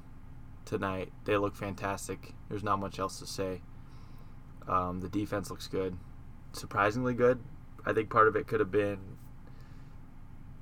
tonight. 0.65 1.13
They 1.27 1.37
look 1.37 1.55
fantastic. 1.55 2.33
There's 2.49 2.65
not 2.65 2.79
much 2.79 2.99
else 2.99 3.19
to 3.19 3.27
say. 3.27 3.61
Um, 4.67 5.01
the 5.01 5.11
defense 5.11 5.51
looks 5.51 5.67
good, 5.67 5.99
surprisingly 6.53 7.13
good. 7.13 7.45
I 7.85 7.93
think 7.93 8.09
part 8.09 8.27
of 8.27 8.37
it 8.37 8.47
could 8.47 8.61
have 8.61 8.71
been 8.71 8.99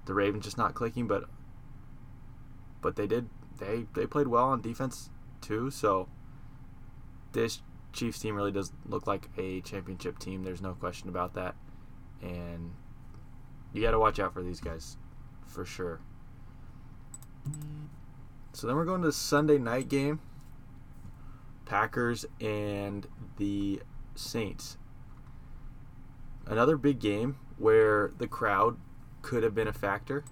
the 0.07 0.15
Ravens 0.15 0.45
just 0.45 0.59
not 0.59 0.75
clicking, 0.75 1.07
but 1.07 1.27
but 2.81 2.97
they 2.97 3.07
did 3.07 3.29
they 3.63 3.87
they 3.95 4.07
played 4.07 4.29
well 4.29 4.47
on 4.47 4.61
defense 4.61 5.11
too. 5.41 5.71
So 5.71 6.09
this 7.33 7.63
Chiefs 7.93 8.19
team 8.19 8.35
really 8.35 8.53
does 8.53 8.73
look 8.87 9.07
like 9.07 9.29
a 9.37 9.61
championship 9.61 10.19
team. 10.19 10.43
There's 10.43 10.63
no 10.63 10.75
question 10.75 11.09
about 11.09 11.35
that, 11.35 11.55
and 12.23 12.73
you 13.73 13.83
got 13.83 13.93
to 13.93 13.99
watch 13.99 14.19
out 14.19 14.33
for 14.33 14.43
these 14.43 14.61
guys 14.61 14.97
for 15.47 15.65
sure. 15.65 16.01
So 18.53 18.67
then 18.67 18.77
we're 18.77 18.85
going 18.85 19.01
to 19.03 19.09
the 19.09 19.13
Sunday 19.13 19.59
night 19.59 19.89
game. 19.89 20.21
Packers 21.65 22.27
and 22.41 23.07
the 23.39 23.81
Saints. 24.15 24.77
Another 26.47 26.77
big 26.77 26.99
game 26.99 27.37
where 27.57 28.13
the 28.19 28.27
crowd 28.27 28.77
could 29.23 29.43
have 29.43 29.55
been 29.55 29.69
a 29.69 29.73
factor. 29.73 30.25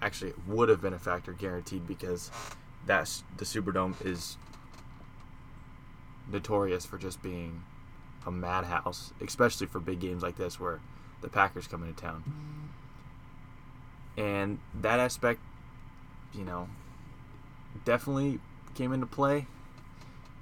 Actually, 0.00 0.30
it 0.30 0.46
would 0.46 0.68
have 0.68 0.80
been 0.80 0.94
a 0.94 0.98
factor 0.98 1.32
guaranteed 1.32 1.86
because 1.86 2.30
that's 2.88 3.22
the 3.36 3.44
Superdome 3.44 3.94
is 4.04 4.38
notorious 6.32 6.86
for 6.86 6.98
just 6.98 7.22
being 7.22 7.62
a 8.26 8.30
madhouse, 8.30 9.12
especially 9.20 9.66
for 9.66 9.78
big 9.78 10.00
games 10.00 10.22
like 10.22 10.36
this 10.36 10.58
where 10.58 10.80
the 11.20 11.28
Packers 11.28 11.68
come 11.68 11.82
into 11.84 12.00
town. 12.00 12.24
And 14.16 14.58
that 14.80 14.98
aspect, 14.98 15.40
you 16.34 16.44
know, 16.44 16.68
definitely 17.84 18.40
came 18.74 18.92
into 18.92 19.06
play. 19.06 19.46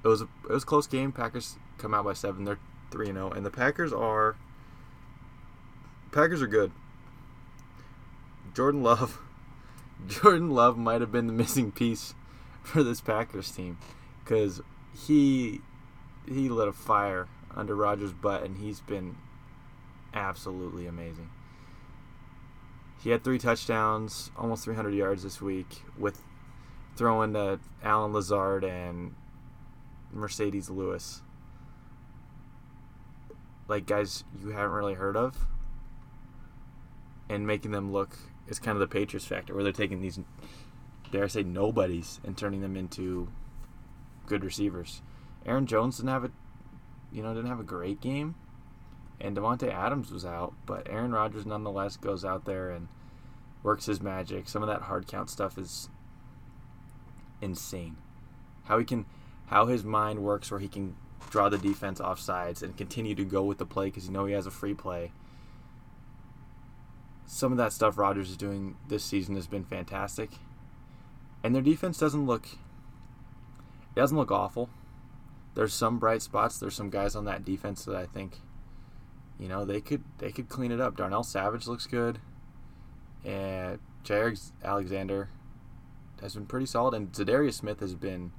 It 0.04 0.08
was 0.08 0.22
a, 0.22 0.28
it 0.44 0.52
was 0.52 0.62
a 0.62 0.66
close 0.66 0.86
game. 0.86 1.10
Packers 1.10 1.56
come 1.78 1.92
out 1.92 2.04
by 2.04 2.12
seven. 2.12 2.44
They're 2.44 2.60
three 2.92 3.08
and 3.08 3.16
zero, 3.16 3.30
and 3.30 3.44
the 3.44 3.50
Packers 3.50 3.92
are 3.92 4.36
Packers 6.12 6.40
are 6.40 6.46
good. 6.46 6.70
Jordan 8.54 8.84
Love, 8.84 9.20
Jordan 10.06 10.50
Love 10.50 10.78
might 10.78 11.00
have 11.00 11.10
been 11.10 11.26
the 11.26 11.32
missing 11.32 11.72
piece 11.72 12.14
for 12.66 12.82
this 12.82 13.00
Packers 13.00 13.50
team 13.50 13.78
because 14.24 14.60
he 15.06 15.60
he 16.26 16.48
lit 16.48 16.66
a 16.66 16.72
fire 16.72 17.28
under 17.54 17.74
Rodgers' 17.74 18.12
butt, 18.12 18.42
and 18.42 18.58
he's 18.58 18.80
been 18.80 19.16
absolutely 20.12 20.86
amazing. 20.86 21.30
He 23.02 23.10
had 23.10 23.22
three 23.22 23.38
touchdowns, 23.38 24.30
almost 24.36 24.64
300 24.64 24.92
yards 24.92 25.22
this 25.22 25.40
week, 25.40 25.82
with 25.96 26.22
throwing 26.96 27.34
to 27.34 27.60
Allen 27.82 28.12
Lazard 28.12 28.64
and 28.64 29.14
Marcedes 30.14 30.68
Lewis. 30.68 31.22
Like 33.68 33.86
guys 33.86 34.24
you 34.40 34.48
haven't 34.48 34.72
really 34.72 34.94
heard 34.94 35.16
of, 35.16 35.46
and 37.28 37.46
making 37.46 37.70
them 37.70 37.92
look 37.92 38.18
is 38.48 38.58
kind 38.58 38.76
of 38.76 38.80
the 38.80 38.92
Patriots 38.92 39.26
factor, 39.26 39.54
where 39.54 39.62
they're 39.62 39.72
taking 39.72 40.00
these, 40.00 40.18
dare 41.10 41.24
I 41.24 41.28
say, 41.28 41.42
nobodies 41.42 42.20
and 42.24 42.36
turning 42.36 42.60
them 42.60 42.76
into 42.76 43.28
good 44.26 44.44
receivers. 44.44 45.02
Aaron 45.44 45.66
Jones 45.66 45.96
didn't 45.96 46.10
have 46.10 46.24
a, 46.24 46.30
you 47.12 47.22
know, 47.22 47.34
didn't 47.34 47.48
have 47.48 47.60
a 47.60 47.64
great 47.64 48.00
game, 48.00 48.34
and 49.20 49.36
Davante 49.36 49.72
Adams 49.72 50.10
was 50.10 50.24
out, 50.24 50.54
but 50.66 50.88
Aaron 50.90 51.12
Rodgers 51.12 51.46
nonetheless 51.46 51.96
goes 51.96 52.24
out 52.24 52.44
there 52.44 52.70
and 52.70 52.88
works 53.62 53.86
his 53.86 54.00
magic. 54.00 54.48
Some 54.48 54.62
of 54.62 54.68
that 54.68 54.82
hard 54.82 55.06
count 55.06 55.30
stuff 55.30 55.56
is 55.58 55.88
insane. 57.40 57.96
How 58.64 58.78
he 58.78 58.84
can, 58.84 59.06
how 59.46 59.66
his 59.66 59.84
mind 59.84 60.20
works, 60.20 60.50
where 60.50 60.60
he 60.60 60.68
can 60.68 60.96
draw 61.30 61.48
the 61.48 61.58
defense 61.58 62.00
off 62.00 62.20
sides 62.20 62.62
and 62.62 62.76
continue 62.76 63.14
to 63.14 63.24
go 63.24 63.42
with 63.42 63.58
the 63.58 63.66
play 63.66 63.86
because 63.86 64.06
you 64.06 64.12
know 64.12 64.26
he 64.26 64.34
has 64.34 64.46
a 64.46 64.50
free 64.50 64.74
play. 64.74 65.12
Some 67.26 67.52
of 67.52 67.58
that 67.58 67.72
stuff 67.72 67.98
Rodgers 67.98 68.30
is 68.30 68.36
doing 68.36 68.76
this 68.88 69.04
season 69.04 69.34
has 69.34 69.46
been 69.46 69.64
fantastic, 69.64 70.30
and 71.42 71.54
their 71.54 71.62
defense 71.62 71.98
doesn't 71.98 72.26
look. 72.26 72.46
It 72.46 74.00
doesn't 74.00 74.16
look 74.16 74.30
awful 74.30 74.70
there's 75.56 75.72
some 75.72 75.98
bright 75.98 76.22
spots. 76.22 76.58
There's 76.58 76.76
some 76.76 76.90
guys 76.90 77.16
on 77.16 77.24
that 77.24 77.44
defense 77.44 77.84
that 77.86 77.96
I 77.96 78.04
think, 78.04 78.40
you 79.40 79.48
know, 79.48 79.64
they 79.64 79.80
could 79.80 80.04
they 80.18 80.30
could 80.30 80.48
clean 80.48 80.70
it 80.70 80.80
up. 80.80 80.96
Darnell 80.96 81.24
Savage 81.24 81.66
looks 81.66 81.86
good, 81.86 82.20
and 83.24 83.80
Jaire 84.04 84.38
Alexander 84.62 85.30
has 86.20 86.34
been 86.34 86.46
pretty 86.46 86.66
solid, 86.66 86.94
and 86.94 87.10
Za'Darius 87.10 87.54
Smith 87.54 87.80
has 87.80 87.94
been 87.94 88.32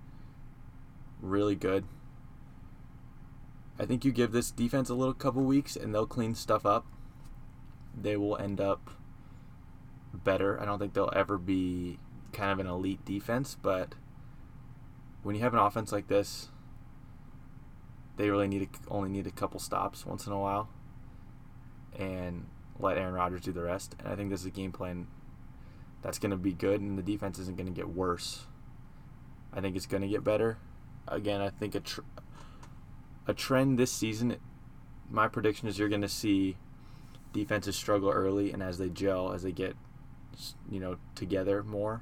really 1.19 1.55
good. 1.55 1.85
I 3.79 3.85
think 3.85 4.05
you 4.05 4.11
give 4.11 4.31
this 4.31 4.51
defense 4.51 4.89
a 4.89 4.95
little 4.95 5.13
couple 5.13 5.43
weeks, 5.43 5.75
and 5.75 5.93
they'll 5.93 6.07
clean 6.07 6.35
stuff 6.35 6.67
up. 6.67 6.85
They 7.99 8.15
will 8.15 8.37
end 8.37 8.61
up 8.61 8.91
better. 10.13 10.61
I 10.61 10.65
don't 10.65 10.77
think 10.77 10.93
they'll 10.93 11.13
ever 11.15 11.39
be 11.39 11.97
kind 12.37 12.51
of 12.51 12.59
an 12.59 12.67
elite 12.67 13.03
defense, 13.03 13.57
but 13.61 13.95
when 15.23 15.35
you 15.35 15.41
have 15.41 15.53
an 15.53 15.59
offense 15.59 15.91
like 15.91 16.07
this 16.07 16.49
they 18.17 18.29
really 18.29 18.47
need 18.47 18.67
to 18.73 18.79
only 18.89 19.09
need 19.09 19.27
a 19.27 19.31
couple 19.31 19.59
stops 19.59 20.05
once 20.05 20.27
in 20.27 20.33
a 20.33 20.39
while, 20.39 20.69
and 21.97 22.47
let 22.79 22.97
Aaron 22.97 23.13
Rodgers 23.13 23.41
do 23.41 23.51
the 23.51 23.61
rest. 23.61 23.95
And 23.99 24.07
I 24.09 24.15
think 24.15 24.29
this 24.29 24.41
is 24.41 24.47
a 24.47 24.51
game 24.51 24.71
plan 24.71 25.07
that's 26.01 26.19
going 26.19 26.31
to 26.31 26.37
be 26.37 26.51
good, 26.51 26.81
and 26.81 26.97
the 26.97 27.03
defense 27.03 27.39
isn't 27.39 27.57
going 27.57 27.67
to 27.67 27.73
get 27.73 27.87
worse. 27.87 28.45
I 29.53 29.61
think 29.61 29.75
it's 29.75 29.85
going 29.85 30.01
to 30.01 30.09
get 30.09 30.23
better. 30.23 30.57
Again, 31.07 31.41
I 31.41 31.49
think 31.49 31.75
a 31.75 31.79
tr- 31.79 32.01
a 33.27 33.33
trend 33.33 33.77
this 33.77 33.91
season. 33.91 34.37
My 35.09 35.27
prediction 35.27 35.67
is 35.67 35.79
you're 35.79 35.87
going 35.87 36.01
to 36.01 36.09
see 36.09 36.57
defenses 37.33 37.75
struggle 37.75 38.09
early, 38.09 38.51
and 38.51 38.63
as 38.63 38.79
they 38.79 38.89
gel, 38.89 39.31
as 39.31 39.43
they 39.43 39.51
get 39.51 39.75
you 40.69 40.79
know 40.79 40.97
together 41.13 41.63
more, 41.63 42.01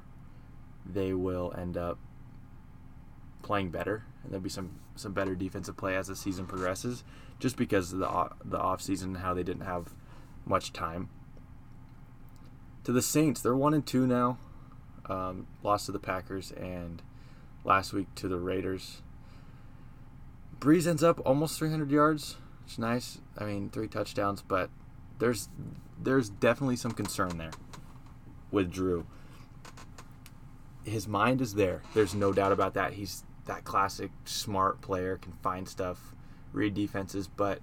they 0.92 1.12
will 1.12 1.52
end 1.56 1.76
up 1.76 1.98
playing 3.42 3.70
better, 3.70 4.04
and 4.22 4.32
there'll 4.32 4.42
be 4.42 4.48
some 4.48 4.80
some 4.94 5.12
better 5.12 5.34
defensive 5.34 5.76
play 5.76 5.94
as 5.94 6.08
the 6.08 6.16
season 6.16 6.46
progresses, 6.46 7.04
just 7.38 7.56
because 7.56 7.92
of 7.92 7.98
the 7.98 8.28
the 8.44 8.58
off 8.58 8.80
season 8.80 9.16
how 9.16 9.34
they 9.34 9.42
didn't 9.42 9.64
have 9.64 9.94
much 10.44 10.72
time. 10.72 11.08
To 12.84 12.92
the 12.92 13.02
Saints, 13.02 13.40
they're 13.40 13.56
one 13.56 13.74
and 13.74 13.84
two 13.84 14.06
now. 14.06 14.38
Um, 15.08 15.46
lost 15.62 15.86
to 15.86 15.92
the 15.92 15.98
Packers 15.98 16.52
and 16.52 17.02
last 17.64 17.92
week 17.92 18.06
to 18.16 18.28
the 18.28 18.38
Raiders. 18.38 19.02
Brees 20.58 20.86
ends 20.86 21.02
up 21.02 21.20
almost 21.24 21.58
300 21.58 21.90
yards. 21.90 22.36
It's 22.64 22.78
nice. 22.78 23.18
I 23.38 23.44
mean, 23.44 23.70
three 23.70 23.88
touchdowns, 23.88 24.42
but 24.42 24.70
there's 25.18 25.48
there's 26.02 26.28
definitely 26.28 26.76
some 26.76 26.92
concern 26.92 27.38
there 27.38 27.52
with 28.50 28.70
Drew. 28.70 29.06
His 30.86 31.06
mind 31.06 31.40
is 31.40 31.54
there. 31.54 31.82
There's 31.94 32.14
no 32.14 32.32
doubt 32.32 32.52
about 32.52 32.74
that. 32.74 32.94
He's 32.94 33.24
that 33.46 33.64
classic 33.64 34.10
smart 34.24 34.80
player 34.80 35.16
can 35.16 35.32
find 35.42 35.68
stuff, 35.68 36.14
read 36.52 36.74
defenses, 36.74 37.28
but 37.28 37.60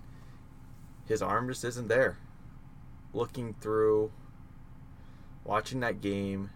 his 1.06 1.22
arm 1.22 1.48
just 1.48 1.64
isn't 1.64 1.88
there. 1.88 2.18
Looking 3.14 3.56
through, 3.60 4.12
watching 5.44 5.80
that 5.82 6.02
game, 6.02 6.50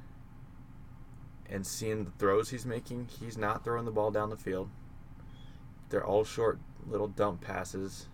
and 1.49 1.65
seeing 1.65 2.03
the 2.03 2.11
throws 2.11 2.49
he's 2.49 2.65
making, 2.65 3.07
he's 3.19 3.37
not 3.37 3.63
throwing 3.63 3.85
the 3.85 3.91
ball 3.91 4.11
down 4.11 4.29
the 4.29 4.37
field. 4.37 4.69
They're 5.89 6.05
all 6.05 6.25
short 6.25 6.59
little 6.85 7.07
dump 7.07 7.41
passes. 7.41 8.07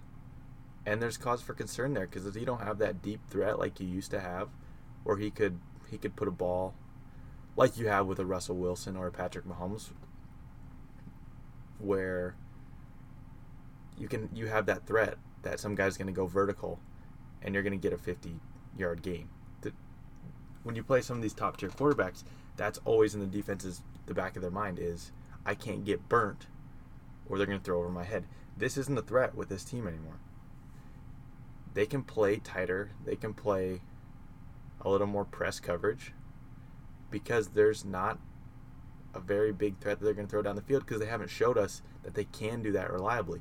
And 0.86 1.01
there's 1.01 1.17
cause 1.17 1.41
for 1.41 1.53
concern 1.53 1.93
there 1.93 2.05
because 2.05 2.25
if 2.25 2.36
you 2.36 2.45
don't 2.45 2.62
have 2.62 2.77
that 2.79 3.01
deep 3.01 3.22
threat 3.29 3.57
like 3.57 3.79
you 3.79 3.88
used 3.88 4.12
to 4.12 4.19
have, 4.19 4.50
where 5.03 5.17
he 5.17 5.31
could 5.31 5.60
he 5.89 5.98
could 5.98 6.15
put 6.15 6.27
a 6.27 6.31
ball 6.31 6.74
like 7.55 7.77
you 7.77 7.88
have 7.88 8.07
with 8.07 8.19
a 8.19 8.25
Russell 8.25 8.55
Wilson 8.55 8.95
or 8.95 9.07
a 9.07 9.12
Patrick 9.12 9.45
Mahomes 9.45 9.89
where 11.79 12.36
you 13.98 14.07
can 14.07 14.29
you 14.33 14.48
have 14.48 14.65
that 14.65 14.88
threat 14.88 15.17
that 15.43 15.60
some 15.60 15.75
guy's 15.75 15.98
going 15.98 16.07
to 16.07 16.13
go 16.13 16.25
vertical 16.25 16.79
and 17.41 17.53
you're 17.53 17.63
going 17.63 17.77
to 17.77 17.89
get 17.89 17.93
a 17.93 17.98
50 17.98 18.39
yard 18.77 19.01
game. 19.01 19.29
When 20.63 20.77
you 20.77 20.83
play 20.83 21.01
some 21.01 21.17
of 21.17 21.22
these 21.22 21.33
top 21.33 21.57
tier 21.57 21.67
quarterbacks, 21.67 22.24
that's 22.55 22.79
always 22.86 23.13
in 23.13 23.19
the 23.19 23.27
defense's 23.27 23.81
the 24.05 24.13
back 24.13 24.38
of 24.38 24.41
their 24.41 24.51
mind 24.51 24.79
is 24.79 25.12
I 25.45 25.55
can't 25.55 25.83
get 25.83 26.07
burnt 26.07 26.48
or 27.27 27.38
they're 27.38 27.48
going 27.48 27.60
to 27.60 27.63
throw 27.63 27.79
over 27.79 27.89
my 27.89 28.05
head. 28.05 28.25
This 28.57 28.77
isn't 28.77 28.98
a 28.98 29.01
threat 29.01 29.36
with 29.36 29.50
this 29.50 29.65
team 29.65 29.88
anymore. 29.88 30.19
They 31.74 31.86
can 31.86 32.03
play 32.03 32.38
tighter, 32.38 32.91
they 33.03 33.15
can 33.15 33.33
play 33.33 33.81
a 34.79 34.89
little 34.89 35.07
more 35.07 35.25
press 35.25 35.60
coverage 35.60 36.13
because 37.13 37.50
there's 37.50 37.86
not 37.86 38.17
a 39.13 39.20
very 39.20 39.53
big 39.53 39.79
threat 39.79 40.00
that 40.00 40.03
they're 40.03 40.15
going 40.15 40.25
to 40.25 40.32
throw 40.32 40.41
down 40.41 40.55
the 40.55 40.63
field 40.63 40.84
because 40.84 41.00
they 41.00 41.05
haven't 41.05 41.29
showed 41.29 41.60
us 41.60 41.84
that 42.01 42.15
they 42.15 42.24
can 42.25 42.63
do 42.63 42.72
that 42.72 42.91
reliably. 42.91 43.39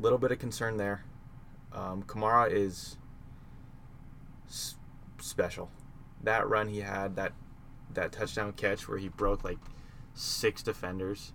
Little 0.00 0.16
bit 0.16 0.32
of 0.32 0.38
concern 0.38 0.78
there. 0.78 1.04
Um, 1.70 2.04
Kamara 2.04 2.50
is 2.50 2.96
s- 4.48 4.76
special. 5.20 5.70
That 6.22 6.48
run 6.48 6.68
he 6.68 6.80
had, 6.80 7.16
that 7.16 7.32
that 7.92 8.12
touchdown 8.12 8.54
catch 8.54 8.88
where 8.88 8.96
he 8.96 9.08
broke 9.08 9.44
like 9.44 9.58
six 10.14 10.62
defenders, 10.62 11.34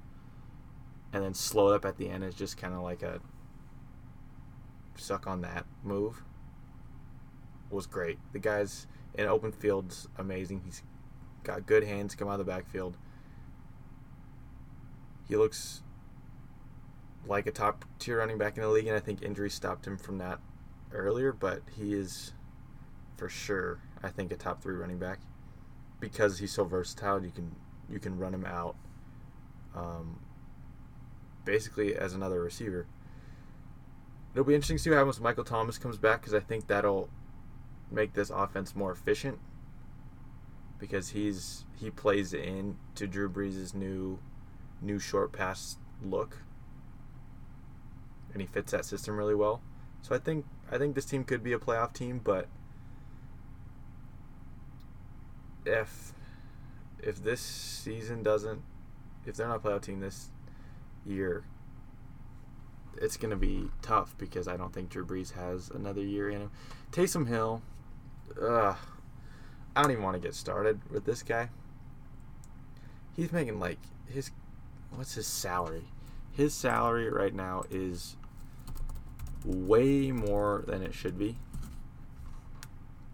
and 1.13 1.23
then 1.23 1.35
slowed 1.35 1.75
up 1.75 1.85
at 1.85 1.97
the 1.97 2.09
end 2.09 2.23
is 2.23 2.33
just 2.33 2.57
kind 2.57 2.73
of 2.73 2.81
like 2.81 3.03
a 3.03 3.19
suck 4.95 5.27
on 5.27 5.41
that 5.41 5.67
move. 5.83 6.23
Was 7.69 7.85
great. 7.85 8.17
The 8.33 8.39
guy's 8.39 8.87
in 9.17 9.27
open 9.27 9.51
fields 9.51 10.07
amazing. 10.17 10.61
He's 10.63 10.83
got 11.43 11.65
good 11.65 11.83
hands, 11.83 12.15
come 12.15 12.27
out 12.27 12.39
of 12.39 12.45
the 12.45 12.51
backfield. 12.51 12.97
He 15.27 15.35
looks 15.35 15.81
like 17.25 17.47
a 17.47 17.51
top 17.51 17.83
tier 17.99 18.19
running 18.19 18.37
back 18.37 18.55
in 18.55 18.63
the 18.63 18.69
league, 18.69 18.87
and 18.87 18.95
I 18.95 18.99
think 18.99 19.21
injury 19.21 19.49
stopped 19.49 19.85
him 19.85 19.97
from 19.97 20.17
that 20.19 20.39
earlier, 20.93 21.33
but 21.33 21.61
he 21.75 21.93
is 21.93 22.33
for 23.17 23.27
sure, 23.27 23.79
I 24.03 24.09
think, 24.09 24.31
a 24.31 24.37
top 24.37 24.61
three 24.61 24.75
running 24.75 24.99
back 24.99 25.19
because 25.99 26.39
he's 26.39 26.53
so 26.53 26.63
versatile. 26.63 27.23
You 27.23 27.31
can 27.31 27.55
you 27.89 27.99
can 27.99 28.17
run 28.17 28.33
him 28.33 28.45
out 28.45 28.75
um, 29.75 30.19
basically 31.45 31.95
as 31.95 32.13
another 32.13 32.41
receiver. 32.41 32.85
It'll 34.33 34.45
be 34.45 34.53
interesting 34.53 34.77
to 34.77 34.83
see 34.83 34.89
what 34.89 34.97
happens 34.97 35.19
when 35.19 35.23
Michael 35.23 35.43
Thomas 35.43 35.77
comes 35.77 35.97
back 35.97 36.21
because 36.21 36.33
I 36.33 36.39
think 36.39 36.67
that'll 36.67 37.09
make 37.91 38.13
this 38.13 38.29
offense 38.29 38.75
more 38.75 38.91
efficient 38.91 39.39
because 40.79 41.09
he's 41.09 41.65
he 41.75 41.89
plays 41.89 42.33
in 42.33 42.77
to 42.95 43.07
Drew 43.07 43.29
Brees' 43.29 43.73
new 43.73 44.19
new 44.81 44.99
short 44.99 45.31
pass 45.31 45.77
look 46.03 46.37
and 48.31 48.41
he 48.41 48.47
fits 48.47 48.71
that 48.71 48.85
system 48.85 49.17
really 49.17 49.35
well. 49.35 49.61
So 50.01 50.15
I 50.15 50.19
think 50.19 50.45
I 50.71 50.77
think 50.77 50.95
this 50.95 51.05
team 51.05 51.23
could 51.23 51.43
be 51.43 51.53
a 51.53 51.59
playoff 51.59 51.93
team, 51.93 52.21
but 52.23 52.47
if 55.65 56.13
if 56.99 57.23
this 57.23 57.41
season 57.41 58.23
doesn't 58.23 58.61
if 59.25 59.35
they're 59.35 59.47
not 59.47 59.57
a 59.57 59.59
playoff 59.59 59.81
team 59.81 59.99
this 59.99 60.29
year, 61.05 61.43
it's 63.01 63.17
gonna 63.17 63.35
be 63.35 63.69
tough 63.81 64.15
because 64.17 64.47
I 64.47 64.57
don't 64.57 64.73
think 64.73 64.89
Drew 64.89 65.05
Brees 65.05 65.33
has 65.33 65.69
another 65.69 66.01
year 66.01 66.29
in 66.29 66.41
him. 66.41 66.51
Taysom 66.91 67.27
Hill, 67.27 67.61
ugh, 68.41 68.77
I 69.75 69.81
don't 69.81 69.91
even 69.91 70.03
want 70.03 70.15
to 70.15 70.21
get 70.21 70.35
started 70.35 70.79
with 70.89 71.05
this 71.05 71.23
guy. 71.23 71.49
He's 73.15 73.31
making 73.31 73.59
like 73.59 73.79
his 74.07 74.31
what's 74.91 75.15
his 75.15 75.27
salary? 75.27 75.85
His 76.31 76.53
salary 76.53 77.09
right 77.09 77.33
now 77.33 77.63
is 77.69 78.15
way 79.43 80.11
more 80.11 80.63
than 80.67 80.81
it 80.81 80.93
should 80.93 81.17
be. 81.17 81.37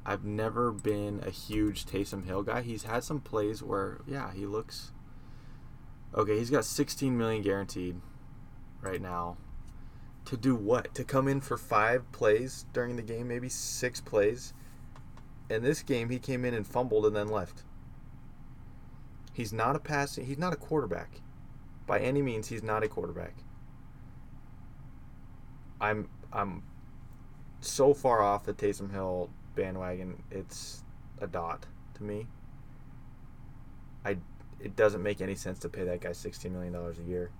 I've 0.05 0.25
never 0.25 0.72
been 0.72 1.22
a 1.25 1.29
huge 1.29 1.86
Taysom 1.86 2.25
Hill 2.25 2.43
guy. 2.43 2.62
He's 2.62 2.84
had 2.84 3.03
some 3.03 3.22
plays 3.22 3.63
where, 3.63 4.01
yeah, 4.05 4.34
he 4.34 4.46
looks 4.46 4.91
okay. 6.13 6.38
He's 6.38 6.50
got 6.50 6.65
16 6.65 7.17
million 7.17 7.41
guaranteed 7.41 8.01
right 8.82 9.01
now. 9.01 9.38
To 10.25 10.38
do 10.38 10.55
what? 10.55 10.93
To 10.96 11.03
come 11.03 11.27
in 11.27 11.41
for 11.41 11.58
five 11.58 12.10
plays 12.12 12.65
during 12.74 12.96
the 12.96 13.01
game, 13.01 13.27
maybe 13.27 13.50
six 13.50 14.01
plays. 14.01 14.53
In 15.54 15.62
this 15.62 15.84
game, 15.84 16.10
he 16.10 16.20
came 16.20 16.46
in 16.46 16.54
and 16.54 16.66
fumbled 16.66 17.06
and 17.06 17.16
then 17.16 17.28
left. 17.28 17.64
He's 19.34 19.54
not 19.54 19.76
a 19.76 19.80
passing. 19.80 20.26
He's 20.26 20.38
not 20.38 20.54
a 20.54 20.56
quarterback. 20.56 21.22
By 21.86 22.00
any 22.00 22.22
means, 22.22 22.48
he's 22.48 22.64
not 22.64 22.84
a 22.84 22.88
quarterback. 22.88 23.36
I'm 25.80 26.10
I'm 26.32 26.64
so 27.62 27.94
far 27.94 28.22
off 28.22 28.46
the 28.46 28.54
Taysom 28.54 28.92
Hill 28.92 29.30
bandwagon. 29.56 30.24
It's 30.32 30.84
a 31.20 31.28
dot 31.28 31.66
to 31.96 32.04
me. 32.04 32.28
I 34.06 34.18
it 34.60 34.76
doesn't 34.76 35.04
make 35.04 35.22
any 35.22 35.36
sense 35.36 35.60
to 35.60 35.70
pay 35.70 35.84
that 35.84 36.02
guy 36.02 36.14
sixteen 36.14 36.54
million 36.54 36.74
dollars 36.74 37.00
a 37.00 37.04
year. 37.04 37.32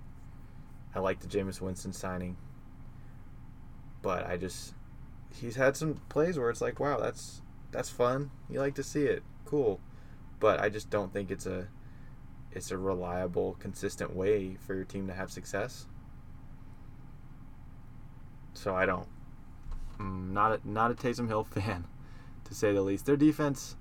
I 0.94 1.00
like 1.00 1.20
the 1.20 1.26
Jameis 1.26 1.60
Winston 1.60 1.92
signing, 1.92 2.36
but 4.02 4.26
I 4.26 4.36
just 4.36 4.74
he's 5.34 5.56
had 5.56 5.76
some 5.76 5.94
plays 6.08 6.38
where 6.38 6.50
it's 6.50 6.60
like, 6.60 6.78
wow, 6.78 6.98
that's 7.00 7.40
that's 7.74 7.90
fun. 7.90 8.30
You 8.48 8.60
like 8.60 8.76
to 8.76 8.84
see 8.84 9.02
it, 9.02 9.24
cool, 9.44 9.80
but 10.38 10.60
I 10.60 10.68
just 10.68 10.90
don't 10.90 11.12
think 11.12 11.32
it's 11.32 11.44
a 11.44 11.66
it's 12.52 12.70
a 12.70 12.78
reliable, 12.78 13.56
consistent 13.58 14.14
way 14.14 14.56
for 14.64 14.76
your 14.76 14.84
team 14.84 15.08
to 15.08 15.12
have 15.12 15.30
success. 15.32 15.86
So 18.52 18.76
I 18.76 18.86
don't. 18.86 19.08
I'm 19.98 20.30
mm, 20.30 20.32
not 20.32 20.52
a, 20.52 20.70
not 20.70 20.92
a 20.92 20.94
Taysom 20.94 21.26
Hill 21.26 21.42
fan, 21.50 21.84
to 22.44 22.54
say 22.54 22.72
the 22.72 22.80
least. 22.80 23.06
Their 23.06 23.16
defense, 23.16 23.74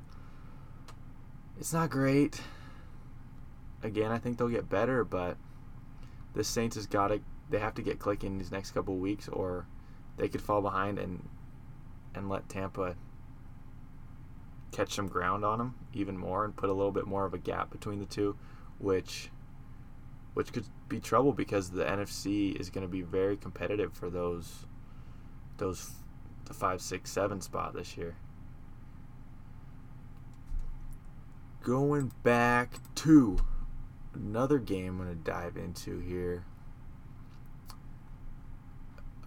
it's 1.60 1.72
not 1.72 1.92
great. 1.92 2.42
Again, 3.84 4.12
I 4.12 4.18
think 4.18 4.40
they'll 4.40 4.50
get 4.50 4.70
better, 4.70 5.04
but 5.04 5.38
the 6.34 6.44
Saints 6.44 6.76
has 6.78 6.88
got 6.88 7.10
to. 7.10 7.22
They 7.52 7.60
have 7.60 7.76
to 7.76 7.84
get 7.84 8.00
clicking 8.00 8.40
these 8.40 8.52
next 8.52 8.72
couple 8.72 8.96
weeks, 8.96 9.28
or 9.28 9.68
they 10.18 10.30
could 10.30 10.42
fall 10.42 10.64
behind 10.64 10.98
and 10.98 11.30
and 12.16 12.28
let 12.28 12.50
Tampa 12.50 12.96
catch 14.74 14.94
some 14.94 15.08
ground 15.08 15.46
on 15.46 15.60
them 15.60 15.76
even 15.94 16.18
more 16.18 16.44
and 16.44 16.56
put 16.56 16.70
a 16.70 16.74
little 16.74 16.92
bit 16.92 17.06
more 17.06 17.26
of 17.26 17.34
a 17.34 17.38
gap 17.38 17.72
between 17.72 18.00
the 18.00 18.06
two, 18.06 18.36
which 18.80 19.30
which 20.34 20.52
could 20.52 20.66
be 20.90 21.00
trouble 21.00 21.32
because 21.32 21.70
the 21.70 21.84
NFC 21.84 22.60
is 22.60 22.70
going 22.70 22.82
to 22.82 22.92
be 22.92 23.04
very 23.04 23.38
competitive 23.38 23.94
for 23.94 24.10
those 24.10 24.66
those 25.58 25.92
the 26.46 26.54
five, 26.54 26.82
six, 26.82 27.12
seven 27.12 27.40
spot 27.40 27.74
this 27.74 27.96
year. 27.96 28.16
Going 31.62 32.12
back 32.24 32.74
to 32.96 33.38
another 34.14 34.60
game 34.60 35.00
I'm 35.00 35.06
going 35.06 35.10
to 35.10 35.32
dive 35.32 35.56
into 35.56 36.00
here. 36.00 36.44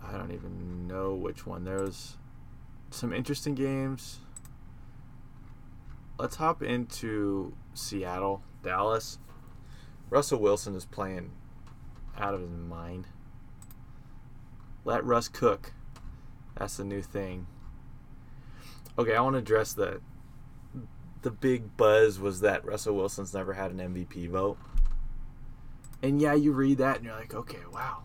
I 0.02 0.16
don't 0.18 0.32
even 0.32 0.87
know 0.87 1.14
which 1.14 1.46
one. 1.46 1.64
There 1.64 1.80
was 1.80 2.18
some 2.90 3.12
interesting 3.12 3.54
games. 3.54 4.20
Let's 6.18 6.37
hop 6.37 6.62
into 6.62 7.55
Seattle, 7.74 8.42
Dallas. 8.62 9.18
Russell 10.09 10.40
Wilson 10.40 10.74
is 10.74 10.87
playing 10.87 11.33
out 12.16 12.33
of 12.33 12.40
his 12.40 12.50
mind. 12.50 13.07
Let 14.85 15.05
Russ 15.05 15.29
cook. 15.29 15.72
That's 16.57 16.76
the 16.79 16.85
new 16.85 17.02
thing. 17.02 17.46
Okay, 18.98 19.14
I 19.14 19.20
want 19.20 19.35
to 19.35 19.40
address 19.40 19.72
the 19.74 20.00
the 21.22 21.31
big 21.31 21.76
buzz 21.76 22.20
was 22.20 22.40
that 22.40 22.64
Russell 22.64 22.94
Wilson's 22.94 23.35
never 23.35 23.55
had 23.55 23.72
an 23.72 23.79
MVP 23.79 24.31
vote. 24.31 24.59
And 26.02 26.20
yeah, 26.20 26.35
you 26.35 26.52
read 26.52 26.79
that 26.79 26.98
and 26.98 27.05
you're 27.05 27.16
like, 27.16 27.35
okay, 27.35 27.59
wow. 27.72 28.05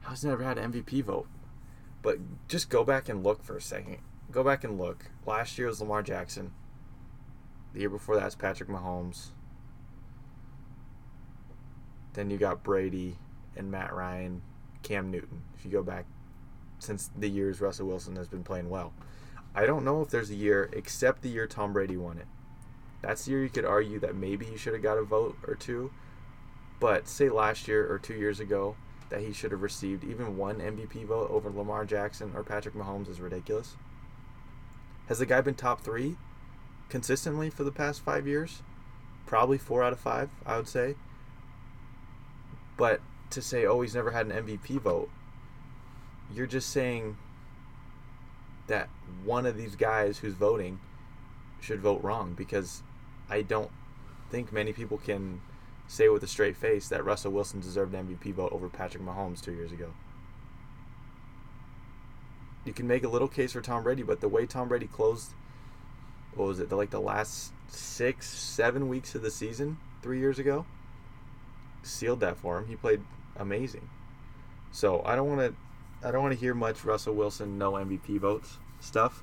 How's 0.00 0.22
he 0.22 0.28
never 0.28 0.42
had 0.42 0.58
an 0.58 0.72
MVP 0.72 1.04
vote? 1.04 1.28
But 2.02 2.18
just 2.48 2.70
go 2.70 2.82
back 2.82 3.08
and 3.08 3.22
look 3.22 3.44
for 3.44 3.56
a 3.56 3.60
second. 3.62 3.98
Go 4.32 4.42
back 4.42 4.64
and 4.64 4.78
look. 4.78 5.06
Last 5.26 5.58
year 5.58 5.68
was 5.68 5.80
Lamar 5.80 6.02
Jackson. 6.02 6.52
The 7.78 7.82
year 7.82 7.90
before 7.90 8.16
that 8.16 8.24
was 8.24 8.34
Patrick 8.34 8.68
Mahomes. 8.68 9.28
Then 12.14 12.28
you 12.28 12.36
got 12.36 12.64
Brady 12.64 13.18
and 13.54 13.70
Matt 13.70 13.94
Ryan, 13.94 14.42
Cam 14.82 15.12
Newton. 15.12 15.44
If 15.56 15.64
you 15.64 15.70
go 15.70 15.84
back 15.84 16.04
since 16.80 17.08
the 17.16 17.28
years 17.28 17.60
Russell 17.60 17.86
Wilson 17.86 18.16
has 18.16 18.26
been 18.26 18.42
playing 18.42 18.68
well. 18.68 18.92
I 19.54 19.64
don't 19.64 19.84
know 19.84 20.02
if 20.02 20.10
there's 20.10 20.30
a 20.30 20.34
year 20.34 20.68
except 20.72 21.22
the 21.22 21.28
year 21.28 21.46
Tom 21.46 21.72
Brady 21.72 21.96
won 21.96 22.18
it. 22.18 22.26
That's 23.00 23.24
the 23.24 23.30
year 23.30 23.44
you 23.44 23.48
could 23.48 23.64
argue 23.64 24.00
that 24.00 24.16
maybe 24.16 24.44
he 24.44 24.56
should 24.56 24.72
have 24.72 24.82
got 24.82 24.98
a 24.98 25.04
vote 25.04 25.36
or 25.46 25.54
two. 25.54 25.92
But 26.80 27.06
say 27.06 27.28
last 27.28 27.68
year 27.68 27.88
or 27.88 28.00
two 28.00 28.14
years 28.14 28.40
ago 28.40 28.74
that 29.08 29.20
he 29.20 29.32
should 29.32 29.52
have 29.52 29.62
received 29.62 30.02
even 30.02 30.36
one 30.36 30.56
MVP 30.56 31.06
vote 31.06 31.30
over 31.30 31.48
Lamar 31.48 31.84
Jackson 31.84 32.32
or 32.34 32.42
Patrick 32.42 32.74
Mahomes 32.74 33.08
is 33.08 33.20
ridiculous. 33.20 33.76
Has 35.06 35.20
the 35.20 35.26
guy 35.26 35.40
been 35.42 35.54
top 35.54 35.80
three 35.80 36.16
consistently 36.88 37.50
for 37.50 37.64
the 37.64 37.72
past 37.72 38.00
five 38.00 38.26
years? 38.26 38.62
Probably 39.26 39.58
four 39.58 39.82
out 39.82 39.92
of 39.92 40.00
five, 40.00 40.30
I 40.46 40.56
would 40.56 40.68
say. 40.68 40.94
But 42.76 43.00
to 43.30 43.42
say, 43.42 43.66
oh, 43.66 43.80
he's 43.80 43.94
never 43.94 44.10
had 44.10 44.26
an 44.26 44.46
MVP 44.46 44.80
vote, 44.80 45.10
you're 46.34 46.46
just 46.46 46.70
saying 46.70 47.16
that 48.68 48.88
one 49.24 49.46
of 49.46 49.56
these 49.56 49.74
guys 49.74 50.18
who's 50.18 50.34
voting 50.34 50.78
should 51.60 51.80
vote 51.80 52.02
wrong 52.02 52.34
because 52.34 52.82
I 53.28 53.42
don't 53.42 53.70
think 54.30 54.52
many 54.52 54.72
people 54.72 54.98
can 54.98 55.40
say 55.88 56.08
with 56.08 56.22
a 56.22 56.26
straight 56.26 56.56
face 56.56 56.88
that 56.88 57.04
Russell 57.04 57.32
Wilson 57.32 57.60
deserved 57.60 57.94
an 57.94 58.06
MVP 58.06 58.34
vote 58.34 58.52
over 58.52 58.68
Patrick 58.68 59.02
Mahomes 59.02 59.40
two 59.40 59.52
years 59.52 59.72
ago. 59.72 59.88
You 62.64 62.74
can 62.74 62.86
make 62.86 63.04
a 63.04 63.08
little 63.08 63.28
case 63.28 63.52
for 63.52 63.62
Tom 63.62 63.82
Brady, 63.82 64.02
but 64.02 64.20
the 64.20 64.28
way 64.28 64.44
Tom 64.44 64.68
Brady 64.68 64.86
closed, 64.86 65.32
what 66.34 66.48
was 66.48 66.60
it, 66.60 66.68
the, 66.68 66.76
like 66.76 66.90
the 66.90 67.00
last 67.00 67.52
six, 67.68 68.28
seven 68.28 68.88
weeks 68.88 69.14
of 69.14 69.22
the 69.22 69.30
season 69.30 69.78
three 70.02 70.18
years 70.18 70.38
ago, 70.38 70.64
sealed 71.82 72.20
that 72.20 72.36
for 72.36 72.58
him. 72.58 72.66
He 72.66 72.76
played 72.76 73.02
amazing. 73.36 73.88
So 74.72 75.02
I 75.04 75.16
don't 75.16 75.28
want 75.28 75.40
to, 75.40 76.06
I 76.06 76.10
don't 76.10 76.22
want 76.22 76.34
to 76.34 76.40
hear 76.40 76.54
much 76.54 76.84
Russell 76.84 77.14
Wilson 77.14 77.58
no 77.58 77.72
MVP 77.72 78.18
votes 78.20 78.58
stuff. 78.80 79.22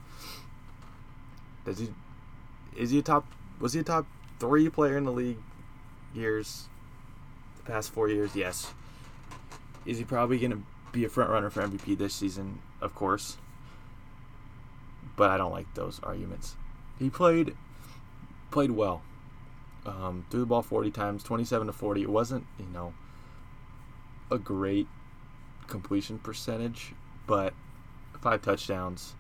Does 1.66 1.80
he? 1.80 1.90
Is 2.76 2.92
he 2.92 3.00
a 3.00 3.02
top? 3.02 3.26
Was 3.60 3.74
he 3.74 3.80
a 3.80 3.84
top 3.84 4.06
three 4.40 4.70
player 4.70 4.98
in 4.98 5.06
the 5.06 5.12
league? 5.12 5.38
Years, 6.14 6.70
the 7.58 7.64
past 7.64 7.92
four 7.92 8.08
years, 8.08 8.36
yes. 8.36 8.74
Is 9.86 9.98
he 9.98 10.06
probably 10.06 10.40
going 10.40 10.52
to 10.52 10.64
be 10.94 11.04
a 11.04 11.10
front 11.10 11.30
runner 11.30 11.50
for 11.50 11.62
MVP 11.62 11.98
this 11.98 12.14
season? 12.14 12.60
Of 12.80 12.96
course. 12.96 13.38
But 15.18 15.30
I 15.30 15.38
don't 15.38 15.52
like 15.52 15.74
those 15.74 16.00
arguments. 16.02 16.56
He 17.00 17.10
played 17.10 17.56
played 18.52 18.72
well. 18.72 19.02
Um, 19.86 20.26
threw 20.30 20.40
the 20.40 20.46
ball 20.46 20.64
40 20.64 20.90
times, 20.92 21.24
27 21.24 21.68
to 21.68 21.74
40. 21.74 22.02
It 22.02 22.10
wasn't, 22.10 22.46
you 22.58 22.66
know, 22.66 22.94
a 24.32 24.40
great 24.40 24.88
completion 25.68 26.18
percentage, 26.18 26.94
but 27.28 27.54
five 28.22 28.42
touchdowns. 28.42 29.14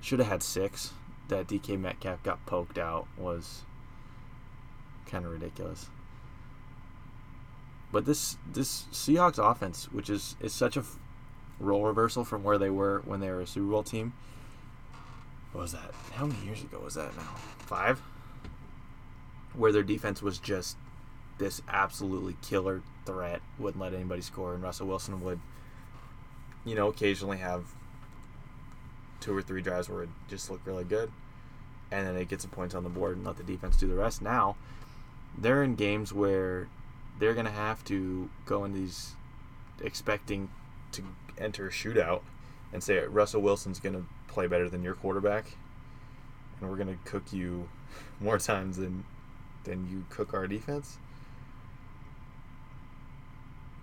Should 0.00 0.18
have 0.18 0.28
had 0.28 0.42
six. 0.42 0.92
That 1.28 1.46
DK 1.46 1.78
Metcalf 1.78 2.22
got 2.22 2.44
poked 2.46 2.78
out 2.78 3.06
was 3.16 3.62
kind 5.06 5.24
of 5.24 5.32
ridiculous. 5.32 5.88
But 7.92 8.06
this 8.06 8.36
this 8.50 8.84
Seahawks 8.92 9.38
offense, 9.38 9.92
which 9.92 10.10
is 10.10 10.36
is 10.40 10.52
such 10.52 10.76
a 10.76 10.84
role 11.60 11.84
reversal 11.84 12.24
from 12.24 12.42
where 12.42 12.58
they 12.58 12.70
were 12.70 13.02
when 13.04 13.20
they 13.20 13.30
were 13.30 13.42
a 13.42 13.46
Super 13.46 13.70
Bowl 13.70 13.82
team. 13.82 14.14
What 15.52 15.62
was 15.62 15.72
that? 15.72 15.92
How 16.14 16.26
many 16.26 16.44
years 16.44 16.62
ago 16.62 16.80
was 16.82 16.94
that 16.94 17.14
now? 17.16 17.34
Five? 17.58 18.00
Where 19.54 19.72
their 19.72 19.82
defense 19.82 20.22
was 20.22 20.38
just 20.38 20.76
this 21.38 21.60
absolutely 21.68 22.36
killer 22.42 22.82
threat, 23.04 23.40
wouldn't 23.58 23.82
let 23.82 23.92
anybody 23.92 24.22
score, 24.22 24.54
and 24.54 24.62
Russell 24.62 24.86
Wilson 24.86 25.22
would, 25.22 25.40
you 26.64 26.74
know, 26.74 26.88
occasionally 26.88 27.38
have 27.38 27.64
two 29.20 29.36
or 29.36 29.42
three 29.42 29.60
drives 29.60 29.88
where 29.88 30.04
it 30.04 30.08
just 30.28 30.50
looked 30.50 30.66
really 30.66 30.84
good, 30.84 31.12
and 31.90 32.06
then 32.06 32.14
they 32.14 32.24
get 32.24 32.40
some 32.40 32.50
points 32.50 32.74
on 32.74 32.82
the 32.82 32.88
board 32.88 33.16
and 33.16 33.26
let 33.26 33.36
the 33.36 33.42
defense 33.42 33.76
do 33.76 33.86
the 33.86 33.94
rest. 33.94 34.22
Now, 34.22 34.56
they're 35.36 35.62
in 35.62 35.74
games 35.74 36.12
where 36.12 36.68
they're 37.18 37.34
going 37.34 37.46
to 37.46 37.52
have 37.52 37.84
to 37.84 38.30
go 38.46 38.64
in 38.64 38.72
these 38.72 39.12
expecting 39.82 40.48
to 40.92 41.02
enter 41.38 41.66
a 41.66 41.70
shootout 41.70 42.22
and 42.72 42.82
say 42.82 42.98
Russell 42.98 43.42
Wilson's 43.42 43.80
going 43.80 43.94
to 43.94 44.04
play 44.28 44.46
better 44.46 44.68
than 44.68 44.82
your 44.82 44.94
quarterback, 44.94 45.46
and 46.60 46.70
we're 46.70 46.76
going 46.76 46.88
to 46.88 47.10
cook 47.10 47.32
you 47.32 47.68
more 48.20 48.38
times 48.38 48.76
than 48.76 49.04
than 49.64 49.88
you 49.88 50.04
cook 50.10 50.34
our 50.34 50.46
defense. 50.46 50.98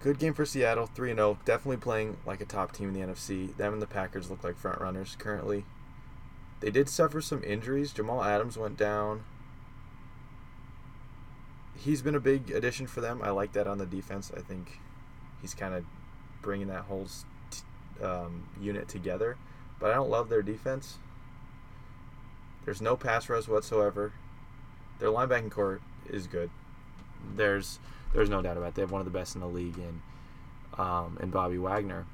Good 0.02 0.20
game 0.20 0.34
for 0.34 0.46
Seattle, 0.46 0.88
3 0.88 1.12
and 1.12 1.18
0. 1.20 1.40
Definitely 1.46 1.78
playing 1.78 2.18
like 2.26 2.42
a 2.42 2.46
top 2.46 2.72
team 2.72 2.90
in 2.90 2.94
the 2.94 3.06
NFC. 3.06 3.56
Them 3.56 3.74
and 3.74 3.82
the 3.82 3.88
Packers 3.88 4.30
look 4.30 4.44
like 4.44 4.58
front 4.58 4.80
runners 4.80 5.16
currently. 5.20 5.66
They 6.62 6.72
did 6.72 6.90
suffer 6.90 7.22
some 7.22 7.44
injuries. 7.44 7.94
Jamal 7.94 8.24
Adams 8.24 8.58
went 8.58 8.78
down 8.78 9.24
he's 11.80 12.02
been 12.02 12.16
a 12.16 12.20
big 12.20 12.52
addition 12.52 12.88
for 12.88 13.02
them. 13.02 13.22
I 13.24 13.30
like 13.30 13.54
that 13.54 13.68
on 13.68 13.78
the 13.78 13.86
defense. 13.86 14.32
I 14.36 14.42
think 14.42 14.80
he's 15.42 15.54
kind 15.54 15.74
of 15.74 15.86
bringing 16.42 16.68
that 16.68 16.84
whole 16.84 17.08
um, 18.02 18.48
unit 18.60 18.88
together. 18.88 19.38
But 19.80 19.92
I 19.92 19.94
don't 19.96 20.10
love 20.10 20.30
their 20.30 20.42
defense. 20.42 20.98
There's 22.66 22.82
no 22.82 22.96
pass 22.96 23.30
rush 23.30 23.48
whatsoever. 23.48 24.14
Their 25.00 25.10
linebacking 25.10 25.52
corps 25.52 25.80
is 26.10 26.28
good. 26.28 26.50
There's 27.36 27.80
there's 28.14 28.30
no 28.30 28.42
doubt 28.42 28.58
about 28.58 28.70
it. 28.70 28.76
They 28.76 28.82
have 28.82 28.92
one 28.92 29.02
of 29.02 29.06
the 29.06 29.18
best 29.18 29.36
in 29.36 29.42
the 29.42 29.48
league 29.48 29.78
in 29.78 30.02
um, 30.78 31.18
in 31.22 31.30
Bobby 31.30 31.58
Wagner. 31.58 32.06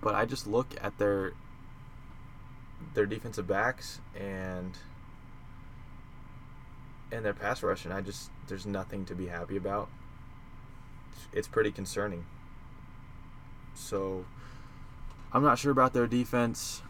But 0.00 0.14
I 0.14 0.24
just 0.24 0.46
look 0.46 0.74
at 0.82 0.98
their 0.98 1.32
their 2.94 3.06
defensive 3.06 3.46
backs 3.46 4.00
and 4.18 4.76
and 7.10 7.24
their 7.24 7.34
pass 7.34 7.62
rush, 7.62 7.84
and 7.84 7.94
I 7.94 8.00
just 8.00 8.30
there's 8.48 8.66
nothing 8.66 9.04
to 9.06 9.14
be 9.14 9.26
happy 9.26 9.56
about. 9.56 9.88
It's 11.32 11.48
pretty 11.48 11.70
concerning. 11.70 12.24
So 13.74 14.24
I'm 15.32 15.42
not 15.42 15.58
sure 15.58 15.72
about 15.72 15.92
their 15.92 16.06
defense. 16.06 16.82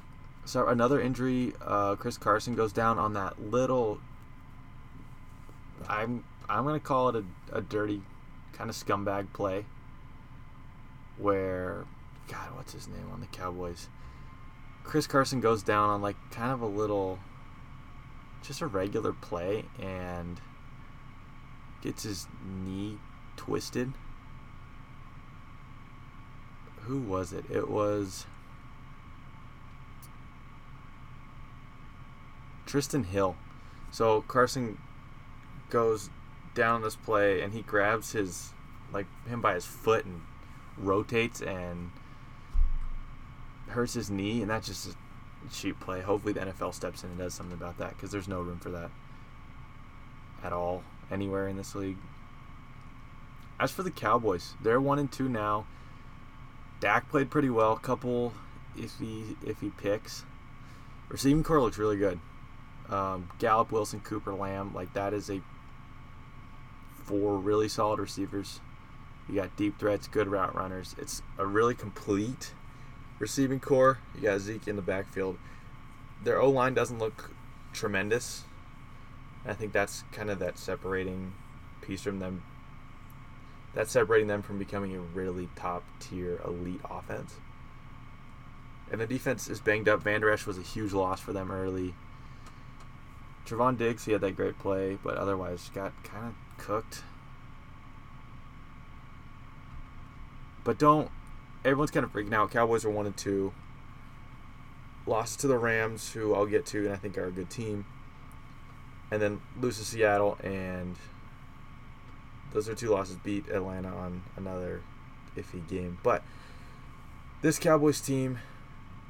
So 0.44 0.66
another 0.66 1.00
injury, 1.00 1.52
uh, 1.64 1.94
Chris 1.96 2.18
Carson 2.18 2.54
goes 2.54 2.72
down 2.72 2.98
on 2.98 3.14
that 3.14 3.40
little. 3.40 4.00
I'm 5.88 6.24
I'm 6.48 6.64
gonna 6.64 6.80
call 6.80 7.10
it 7.10 7.24
a, 7.52 7.56
a 7.56 7.60
dirty, 7.60 8.02
kind 8.52 8.68
of 8.68 8.76
scumbag 8.76 9.32
play. 9.32 9.64
Where, 11.18 11.84
God, 12.28 12.56
what's 12.56 12.72
his 12.72 12.88
name 12.88 13.08
on 13.12 13.20
the 13.20 13.26
Cowboys? 13.26 13.88
Chris 14.82 15.06
Carson 15.06 15.40
goes 15.40 15.62
down 15.62 15.90
on 15.90 16.02
like 16.02 16.16
kind 16.30 16.52
of 16.52 16.60
a 16.60 16.66
little 16.66 17.18
just 18.42 18.60
a 18.60 18.66
regular 18.66 19.12
play 19.12 19.64
and 19.80 20.40
gets 21.82 22.02
his 22.02 22.26
knee 22.44 22.98
twisted. 23.36 23.92
Who 26.86 26.98
was 26.98 27.32
it? 27.32 27.44
It 27.50 27.68
was 27.68 28.26
Trysten 32.66 33.06
Hill. 33.06 33.36
So 33.90 34.22
Carson 34.22 34.78
goes 35.70 36.10
down 36.54 36.82
this 36.82 36.96
play 36.96 37.40
and 37.40 37.52
he 37.52 37.62
grabs 37.62 38.12
his 38.12 38.52
like 38.92 39.06
him 39.26 39.40
by 39.40 39.54
his 39.54 39.64
foot 39.64 40.04
and 40.04 40.20
rotates 40.76 41.40
and 41.40 41.90
hurts 43.68 43.94
his 43.94 44.10
knee 44.10 44.42
and 44.42 44.50
that's 44.50 44.66
just 44.66 44.88
a 44.88 44.94
cheap 45.52 45.78
play. 45.80 46.00
Hopefully, 46.00 46.32
the 46.32 46.40
NFL 46.40 46.74
steps 46.74 47.04
in 47.04 47.10
and 47.10 47.18
does 47.18 47.34
something 47.34 47.56
about 47.56 47.78
that 47.78 47.90
because 47.90 48.10
there's 48.10 48.28
no 48.28 48.40
room 48.40 48.58
for 48.58 48.70
that 48.70 48.90
at 50.42 50.52
all 50.52 50.82
anywhere 51.10 51.48
in 51.48 51.56
this 51.56 51.74
league. 51.74 51.98
As 53.60 53.70
for 53.70 53.82
the 53.82 53.90
Cowboys, 53.90 54.54
they're 54.62 54.80
one 54.80 54.98
and 54.98 55.10
two 55.10 55.28
now. 55.28 55.66
Dak 56.82 57.08
played 57.08 57.30
pretty 57.30 57.48
well. 57.48 57.76
Couple 57.76 58.34
iffy 58.76 59.36
iffy 59.44 59.74
picks. 59.78 60.24
Receiving 61.08 61.42
corps 61.42 61.62
looks 61.62 61.78
really 61.78 61.96
good. 61.96 62.20
Um, 62.90 63.30
Gallup, 63.38 63.72
Wilson, 63.72 64.00
Cooper, 64.00 64.34
Lamb, 64.34 64.74
like 64.74 64.92
that 64.92 65.14
is 65.14 65.30
a 65.30 65.40
four 67.04 67.38
really 67.38 67.68
solid 67.68 67.98
receivers. 67.98 68.60
You 69.28 69.36
got 69.36 69.56
deep 69.56 69.78
threats, 69.78 70.08
good 70.08 70.28
route 70.28 70.54
runners. 70.54 70.94
It's 70.98 71.22
a 71.38 71.46
really 71.46 71.74
complete 71.74 72.52
Receiving 73.22 73.60
corps, 73.60 73.98
you 74.16 74.22
got 74.22 74.40
Zeke 74.40 74.66
in 74.66 74.74
the 74.74 74.82
backfield. 74.82 75.38
Their 76.24 76.40
O 76.40 76.50
line 76.50 76.74
doesn't 76.74 76.98
look 76.98 77.30
tremendous. 77.72 78.42
I 79.46 79.54
think 79.54 79.72
that's 79.72 80.02
kind 80.10 80.28
of 80.28 80.40
that 80.40 80.58
separating 80.58 81.32
piece 81.82 82.02
from 82.02 82.18
them. 82.18 82.42
That's 83.74 83.90
separating 83.90 84.28
them 84.28 84.42
from 84.42 84.58
becoming 84.58 84.94
a 84.94 85.00
really 85.00 85.48
top 85.56 85.84
tier 85.98 86.40
elite 86.44 86.80
offense. 86.90 87.34
And 88.90 89.00
the 89.00 89.06
defense 89.06 89.48
is 89.48 89.60
banged 89.60 89.88
up. 89.88 90.02
Vander 90.02 90.30
Esch 90.30 90.46
was 90.46 90.58
a 90.58 90.62
huge 90.62 90.92
loss 90.92 91.20
for 91.20 91.32
them 91.32 91.50
early. 91.50 91.94
Trevon 93.46 93.78
Diggs, 93.78 94.04
he 94.04 94.12
had 94.12 94.20
that 94.20 94.36
great 94.36 94.58
play, 94.58 94.98
but 95.02 95.16
otherwise 95.16 95.70
got 95.74 95.92
kind 96.04 96.26
of 96.26 96.64
cooked. 96.64 97.02
But 100.64 100.78
don't 100.78 101.10
everyone's 101.64 101.90
kind 101.90 102.04
of 102.04 102.12
freaking 102.12 102.32
out. 102.32 102.50
Cowboys 102.50 102.84
are 102.84 102.90
one 102.90 103.06
and 103.06 103.16
two. 103.16 103.52
Lost 105.06 105.40
to 105.40 105.48
the 105.48 105.58
Rams, 105.58 106.12
who 106.12 106.34
I'll 106.34 106.46
get 106.46 106.66
to, 106.66 106.84
and 106.84 106.92
I 106.92 106.96
think 106.96 107.18
are 107.18 107.26
a 107.26 107.32
good 107.32 107.50
team. 107.50 107.84
And 109.10 109.20
then 109.20 109.40
lose 109.60 109.78
to 109.78 109.84
Seattle, 109.84 110.38
and 110.42 110.96
those 112.52 112.68
are 112.68 112.74
two 112.74 112.90
losses. 112.90 113.16
Beat 113.16 113.48
Atlanta 113.48 113.88
on 113.88 114.22
another 114.36 114.82
iffy 115.36 115.66
game, 115.68 115.98
but 116.02 116.22
this 117.40 117.58
Cowboys 117.58 118.00
team, 118.00 118.38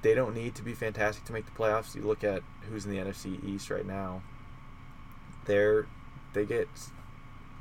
they 0.02 0.14
don't 0.14 0.34
need 0.34 0.54
to 0.54 0.62
be 0.62 0.72
fantastic 0.72 1.24
to 1.24 1.32
make 1.32 1.44
the 1.44 1.52
playoffs. 1.52 1.94
You 1.94 2.02
look 2.02 2.24
at 2.24 2.42
who's 2.68 2.84
in 2.84 2.90
the 2.90 2.98
NFC 2.98 3.42
East 3.44 3.70
right 3.70 3.86
now. 3.86 4.22
They're 5.44 5.86
they 6.32 6.44
get 6.44 6.68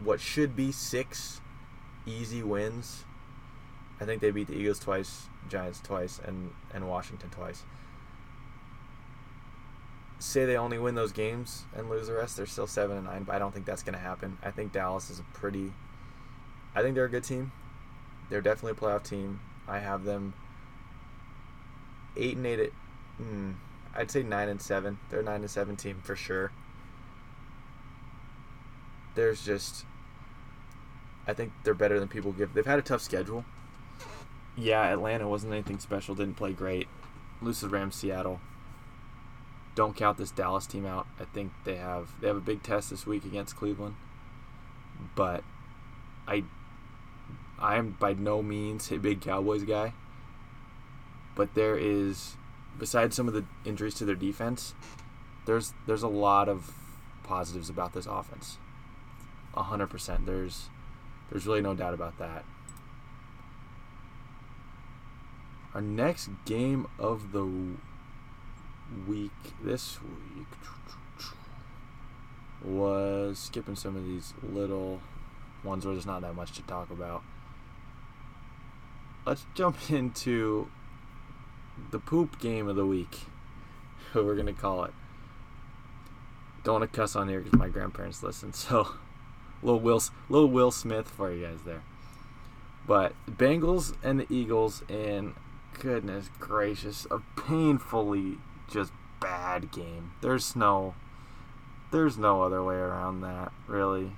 what 0.03 0.19
should 0.19 0.55
be 0.55 0.71
six 0.71 1.41
easy 2.05 2.41
wins 2.41 3.03
I 4.01 4.05
think 4.05 4.19
they 4.19 4.31
beat 4.31 4.47
the 4.47 4.55
Eagles 4.55 4.79
twice, 4.79 5.27
Giants 5.47 5.79
twice, 5.79 6.19
and 6.25 6.51
and 6.73 6.89
Washington 6.89 7.29
twice. 7.29 7.61
Say 10.21 10.45
they 10.45 10.55
only 10.55 10.77
win 10.77 10.95
those 10.95 11.11
games 11.11 11.63
and 11.75 11.89
lose 11.89 12.07
the 12.07 12.13
rest, 12.13 12.37
they're 12.37 12.45
still 12.45 12.67
seven 12.67 12.97
and 12.97 13.05
nine. 13.05 13.23
But 13.23 13.35
I 13.35 13.39
don't 13.39 13.53
think 13.53 13.65
that's 13.65 13.83
going 13.83 13.93
to 13.93 13.99
happen. 13.99 14.37
I 14.43 14.51
think 14.51 14.71
Dallas 14.71 15.09
is 15.09 15.19
a 15.19 15.23
pretty. 15.33 15.73
I 16.75 16.81
think 16.81 16.95
they're 16.95 17.05
a 17.05 17.09
good 17.09 17.23
team. 17.23 17.51
They're 18.29 18.41
definitely 18.41 18.71
a 18.71 18.75
playoff 18.75 19.03
team. 19.03 19.41
I 19.67 19.79
have 19.79 20.03
them 20.03 20.33
eight 22.15 22.37
and 22.37 22.45
eight. 22.45 22.59
At, 22.59 22.69
mm, 23.21 23.55
I'd 23.95 24.11
say 24.11 24.23
nine 24.23 24.47
and 24.47 24.61
seven. 24.61 24.99
They're 25.09 25.21
a 25.21 25.23
nine 25.23 25.41
and 25.41 25.49
seven 25.49 25.75
team 25.75 26.01
for 26.03 26.15
sure. 26.15 26.51
There's 29.15 29.43
just. 29.43 29.85
I 31.27 31.33
think 31.33 31.51
they're 31.63 31.73
better 31.73 31.99
than 31.99 32.07
people 32.07 32.31
give. 32.31 32.53
They've 32.53 32.65
had 32.65 32.79
a 32.79 32.83
tough 32.83 33.01
schedule 33.01 33.45
yeah, 34.55 34.83
Atlanta 34.83 35.27
wasn't 35.27 35.53
anything 35.53 35.79
special. 35.79 36.15
Didn't 36.15 36.35
play 36.35 36.53
great. 36.53 36.87
Loses 37.41 37.69
Rams, 37.69 37.95
Seattle. 37.95 38.39
Don't 39.73 39.95
count 39.95 40.17
this 40.17 40.31
Dallas 40.31 40.67
team 40.67 40.85
out. 40.85 41.07
I 41.19 41.25
think 41.25 41.51
they 41.63 41.77
have 41.77 42.09
they 42.19 42.27
have 42.27 42.37
a 42.37 42.41
big 42.41 42.61
test 42.61 42.89
this 42.89 43.05
week 43.05 43.25
against 43.25 43.55
Cleveland. 43.55 43.95
But 45.15 45.43
I 46.27 46.43
I 47.57 47.77
am 47.77 47.95
by 47.99 48.13
no 48.13 48.41
means 48.41 48.91
a 48.91 48.97
big 48.97 49.21
Cowboys 49.21 49.63
guy, 49.63 49.93
but 51.35 51.53
there 51.53 51.77
is, 51.77 52.35
besides 52.77 53.15
some 53.15 53.27
of 53.27 53.33
the 53.33 53.45
injuries 53.63 53.93
to 53.95 54.05
their 54.05 54.15
defense, 54.15 54.73
there's 55.45 55.73
there's 55.85 56.03
a 56.03 56.07
lot 56.07 56.49
of 56.49 56.73
positives 57.23 57.69
about 57.69 57.93
this 57.93 58.07
offense. 58.07 58.57
Hundred 59.53 59.87
percent. 59.87 60.25
There's 60.25 60.69
there's 61.29 61.45
really 61.45 61.61
no 61.61 61.75
doubt 61.75 61.93
about 61.93 62.17
that. 62.17 62.45
Our 65.73 65.81
next 65.81 66.29
game 66.45 66.87
of 66.99 67.31
the 67.31 67.47
week 69.07 69.31
this 69.63 70.01
week 70.01 70.47
was 72.63 73.39
skipping 73.39 73.75
some 73.75 73.95
of 73.95 74.05
these 74.05 74.33
little 74.43 75.01
ones 75.63 75.85
where 75.85 75.93
there's 75.93 76.05
not 76.05 76.21
that 76.21 76.35
much 76.35 76.53
to 76.53 76.61
talk 76.63 76.89
about. 76.91 77.23
Let's 79.25 79.45
jump 79.55 79.77
into 79.89 80.69
the 81.89 81.99
poop 81.99 82.39
game 82.39 82.67
of 82.67 82.75
the 82.75 82.85
week, 82.85 83.21
we're 84.13 84.35
gonna 84.35 84.53
call 84.53 84.83
it. 84.83 84.93
Don't 86.63 86.81
want 86.81 86.91
to 86.91 86.95
cuss 86.95 87.15
on 87.15 87.27
here 87.27 87.39
because 87.41 87.57
my 87.57 87.69
grandparents 87.69 88.21
listen, 88.21 88.53
so 88.53 88.95
little 89.63 89.79
Will, 89.79 90.01
little 90.29 90.49
Will 90.49 90.71
Smith 90.71 91.09
for 91.09 91.31
you 91.31 91.45
guys 91.45 91.59
there. 91.65 91.83
But 92.87 93.13
Bengals 93.29 93.95
and 94.03 94.19
the 94.19 94.27
Eagles, 94.33 94.83
and 94.89 95.35
goodness 95.79 96.29
gracious, 96.39 97.07
a 97.09 97.19
painfully 97.39 98.37
just 98.71 98.91
bad 99.19 99.71
game. 99.71 100.13
There's 100.21 100.55
no, 100.55 100.95
there's 101.91 102.17
no 102.17 102.41
other 102.43 102.63
way 102.63 102.75
around 102.75 103.21
that, 103.21 103.51
really. 103.67 104.11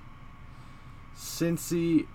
Cincy, 1.16 2.06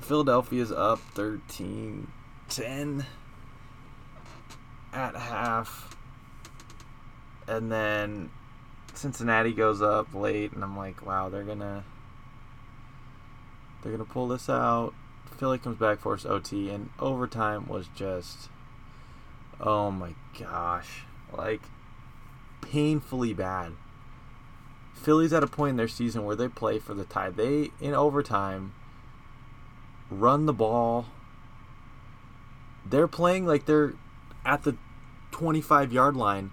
Philadelphia's 0.00 0.72
up 0.72 1.00
13 1.14 2.08
10 2.48 3.06
at 4.92 5.16
half. 5.16 5.96
And 7.48 7.72
then 7.72 8.30
Cincinnati 8.94 9.52
goes 9.52 9.80
up 9.80 10.14
late, 10.14 10.52
and 10.52 10.62
I'm 10.62 10.76
like, 10.76 11.04
wow, 11.04 11.28
they're 11.28 11.44
gonna 11.44 11.84
they're 13.82 13.92
gonna 13.92 14.04
pull 14.04 14.28
this 14.28 14.48
out. 14.48 14.94
Philly 15.36 15.58
comes 15.58 15.78
back, 15.78 15.98
force 15.98 16.24
OT, 16.24 16.70
and 16.70 16.90
overtime 17.00 17.66
was 17.66 17.88
just 17.96 18.48
oh 19.62 19.90
my 19.90 20.14
gosh, 20.38 21.04
like 21.32 21.62
painfully 22.60 23.32
bad. 23.32 23.72
Philly's 24.94 25.32
at 25.32 25.42
a 25.42 25.46
point 25.46 25.70
in 25.70 25.76
their 25.76 25.88
season 25.88 26.24
where 26.24 26.36
they 26.36 26.48
play 26.48 26.78
for 26.78 26.94
the 26.94 27.04
tie. 27.04 27.30
They 27.30 27.70
in 27.80 27.94
overtime 27.94 28.74
run 30.10 30.46
the 30.46 30.52
ball. 30.52 31.06
They're 32.84 33.08
playing 33.08 33.46
like 33.46 33.66
they're 33.66 33.94
at 34.44 34.64
the 34.64 34.76
25 35.30 35.92
yard 35.92 36.16
line 36.16 36.50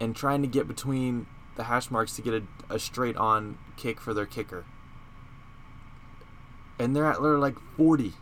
and 0.00 0.14
trying 0.14 0.42
to 0.42 0.48
get 0.48 0.68
between 0.68 1.26
the 1.56 1.64
hash 1.64 1.90
marks 1.90 2.14
to 2.16 2.22
get 2.22 2.34
a, 2.34 2.42
a 2.74 2.78
straight 2.78 3.16
on 3.16 3.58
kick 3.76 4.00
for 4.00 4.14
their 4.14 4.26
kicker. 4.26 4.64
And 6.78 6.96
they're 6.96 7.06
at 7.06 7.20
they're 7.20 7.38
like 7.38 7.58
40. 7.76 8.12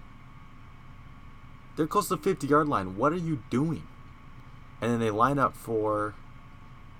They're 1.76 1.86
close 1.86 2.08
to 2.08 2.16
the 2.16 2.22
50 2.22 2.46
yard 2.46 2.68
line. 2.68 2.96
What 2.96 3.12
are 3.12 3.16
you 3.16 3.42
doing? 3.50 3.84
And 4.80 4.92
then 4.92 5.00
they 5.00 5.10
line 5.10 5.38
up 5.38 5.56
for 5.56 6.14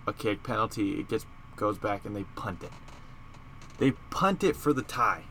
a 0.07 0.13
kick 0.13 0.43
penalty. 0.43 1.01
It 1.01 1.09
gets 1.09 1.27
goes 1.57 1.79
back 1.79 2.05
and 2.05 2.15
they 2.15 2.25
punt 2.37 2.63
it. 2.63 2.73
They 3.79 3.93
punt 4.11 4.45
it 4.45 4.57
for 4.57 4.73
the 4.73 4.83
tie. 4.83 5.25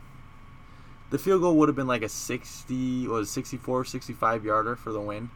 The 1.10 1.18
field 1.18 1.40
goal 1.40 1.56
would 1.56 1.68
have 1.68 1.76
been 1.76 1.86
like 1.86 2.02
a 2.02 2.08
60 2.08 3.08
was 3.08 3.30
64 3.30 3.84
65 3.86 4.44
yarder 4.44 4.76
for 4.76 4.92
the 4.92 5.00
win. 5.00 5.30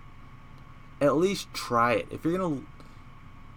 At 1.00 1.16
least 1.16 1.52
try 1.54 1.94
it. 1.94 2.08
If 2.10 2.24
you're 2.24 2.38
to 2.38 2.66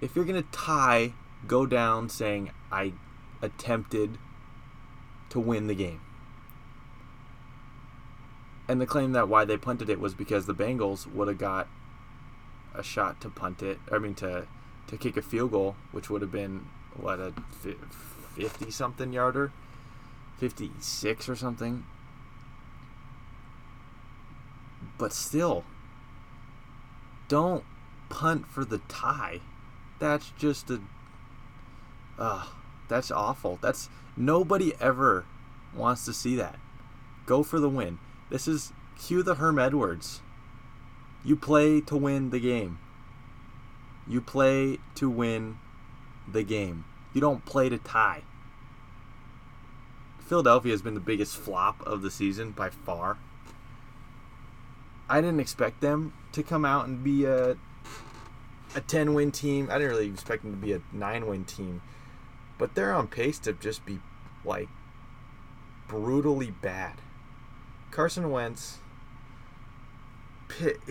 if 0.02 0.16
you're 0.16 0.26
to 0.26 0.44
tie, 0.52 1.14
go 1.48 1.66
down 1.66 2.10
saying 2.10 2.52
I 2.72 2.94
attempted 3.42 4.18
to 5.30 5.40
win 5.40 5.68
the 5.68 5.76
game. 5.76 6.02
And 8.68 8.82
the 8.82 8.86
claim 8.86 9.12
that 9.12 9.30
why 9.30 9.46
they 9.46 9.58
punted 9.58 9.90
it 9.90 10.00
was 10.00 10.14
because 10.14 10.46
the 10.46 10.56
Bengals 10.56 11.06
would 11.12 11.28
have 11.28 11.38
got 11.38 11.68
a 12.78 12.84
shot 12.84 13.22
to 13.22 13.30
punt 13.30 13.62
it. 13.62 13.80
I 13.92 13.98
mean 13.98 14.16
to 14.16 14.48
to 14.88 14.98
kick 14.98 15.18
a 15.18 15.22
field 15.22 15.52
goal, 15.52 15.76
which 15.92 16.10
would 16.10 16.22
have 16.22 16.32
been 16.32 16.68
what 16.96 17.20
a 17.20 17.34
50 18.36 18.72
something 18.72 19.12
yarder, 19.14 19.52
56 20.38 21.30
or 21.30 21.36
something. 21.36 21.86
But 24.98 25.12
still, 25.12 25.66
don't 27.28 27.64
punt 28.10 28.48
for 28.48 28.64
the 28.64 28.78
tie. 28.88 29.42
That's 30.00 30.32
just 30.38 30.70
a 30.70 30.82
uh 32.18 32.48
that's 32.88 33.12
awful. 33.12 33.58
That's 33.62 33.90
nobody 34.16 34.74
ever 34.80 35.26
wants 35.74 36.06
to 36.06 36.14
see 36.14 36.36
that. 36.36 36.60
Go 37.26 37.44
for 37.44 37.60
the 37.60 37.70
win. 37.70 37.98
This 38.30 38.48
is 38.48 38.72
cue 38.98 39.24
the 39.24 39.36
Herm 39.36 39.60
Edwards. 39.60 40.22
You 41.26 41.36
play 41.36 41.82
to 41.82 41.98
win 41.98 42.30
the 42.30 42.40
game. 42.40 42.78
You 44.08 44.22
play 44.22 44.78
to 44.94 45.10
win 45.10 45.58
the 46.32 46.44
game. 46.44 46.86
You 47.14 47.22
don't 47.22 47.44
play 47.46 47.68
to 47.68 47.80
tie. 47.80 48.22
Philadelphia 50.20 50.72
has 50.72 50.84
been 50.84 50.94
the 50.94 51.00
biggest 51.00 51.36
flop 51.36 51.82
of 51.86 52.04
the 52.04 52.12
season 52.12 52.52
by 52.52 52.70
far. 52.70 53.18
I 55.10 55.20
didn't 55.20 55.40
expect 55.40 55.82
them 55.82 56.14
to 56.32 56.44
come 56.44 56.64
out 56.64 56.88
and 56.88 57.04
be 57.04 57.26
a 57.26 57.58
a 58.76 58.82
10 58.82 59.14
win 59.14 59.32
team. 59.32 59.70
I 59.72 59.80
didn't 59.80 59.92
really 59.92 60.10
expect 60.10 60.44
them 60.44 60.52
to 60.52 60.58
be 60.58 60.74
a 60.74 60.82
9 60.92 61.26
win 61.26 61.46
team. 61.46 61.82
But 62.58 62.76
they're 62.76 62.94
on 62.94 63.08
pace 63.08 63.40
to 63.40 63.54
just 63.54 63.84
be 63.86 64.00
like 64.44 64.70
brutally 65.88 66.52
bad. 66.52 67.02
Carson 67.90 68.30
Wentz 68.30 68.80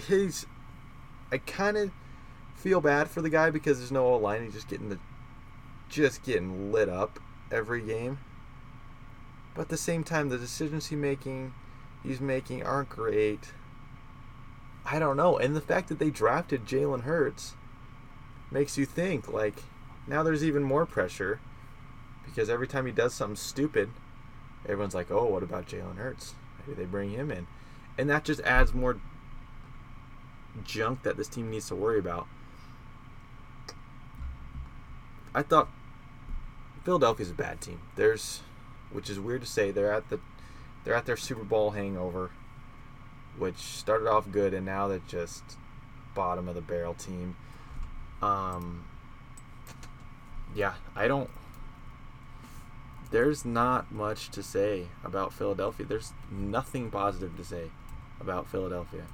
he's 0.09 0.46
I 1.33 1.38
kind 1.38 1.77
of 1.77 1.90
feel 2.55 2.81
bad 2.81 3.11
for 3.11 3.20
the 3.22 3.31
guy 3.31 3.50
because 3.50 3.79
there's 3.79 3.92
no 3.92 4.16
line. 4.16 4.44
He's 4.44 4.55
just 4.55 4.68
getting 4.68 4.88
the 4.88 4.98
just 5.88 6.22
getting 6.22 6.72
lit 6.72 6.88
up 6.88 7.18
every 7.50 7.83
game. 7.83 8.18
But 9.55 9.62
at 9.62 9.68
the 9.68 9.77
same 9.77 10.03
time, 10.03 10.29
the 10.29 10.38
decisions 10.38 10.87
he 10.87 10.96
making, 10.96 11.55
he's 12.03 12.20
making 12.20 12.64
aren't 12.64 12.88
great. 12.88 13.53
I 14.85 14.98
don't 14.98 15.16
know. 15.16 15.38
And 15.38 15.55
the 15.55 15.61
fact 15.61 15.88
that 15.88 15.98
they 15.98 16.11
drafted 16.11 16.66
Jalen 16.66 17.03
Hurts 17.03 17.55
makes 18.50 18.77
you 18.77 18.87
think 18.87 19.33
like 19.33 19.62
now 20.07 20.22
there's 20.22 20.44
even 20.44 20.62
more 20.62 20.87
pressure 20.87 21.40
because 22.24 22.50
every 22.50 22.66
time 22.66 22.87
he 22.87 22.92
does 22.92 23.14
something 23.14 23.37
stupid, 23.37 23.90
everyone's 24.66 24.94
like, 24.94 25.11
"Oh, 25.11 25.27
what 25.27 25.42
about 25.42 25.66
Jalen 25.66 25.96
Hurts? 25.96 26.35
Maybe 26.61 26.74
they 26.81 26.87
bring 26.87 27.11
him 27.11 27.31
in," 27.31 27.46
and 27.98 28.09
that 28.11 28.24
just 28.24 28.40
adds 28.40 28.74
more 28.74 28.98
junk 30.64 31.03
that 31.03 31.17
this 31.17 31.29
team 31.29 31.51
needs 31.51 31.69
to 31.69 31.75
worry 31.75 31.99
about. 31.99 32.27
I 35.35 35.43
thought 35.43 35.69
Philadelphia's 36.85 37.31
a 37.31 37.35
bad 37.35 37.61
team. 37.61 37.81
There's, 37.97 38.43
which 38.93 39.11
is 39.11 39.19
weird 39.19 39.40
to 39.40 39.47
say, 39.49 39.71
they're 39.71 39.93
at 39.93 40.09
the, 40.11 40.21
they're 40.85 40.95
at 40.95 41.07
their 41.07 41.17
Super 41.17 41.45
Bowl 41.45 41.73
hangover 41.73 42.31
which 43.38 43.57
started 43.57 44.09
off 44.09 44.31
good 44.31 44.55
and 44.55 44.64
now 44.64 44.88
they're 44.88 45.01
just 45.09 45.43
bottom 46.14 46.49
of 46.49 46.55
the 46.55 46.61
barrel 46.61 46.95
team. 46.95 47.37
Um, 48.23 48.87
yeah, 50.55 50.75
I 50.95 51.09
don't. 51.09 51.31
There's 53.11 53.45
not 53.45 53.93
much 53.93 54.31
to 54.31 54.43
say 54.43 54.88
about 55.05 55.33
Philadelphia. 55.33 55.87
There's 55.87 56.12
nothing 56.31 56.90
positive 56.90 57.37
to 57.37 57.45
say 57.45 57.71
about 58.21 58.49
Philadelphia. 58.49 59.05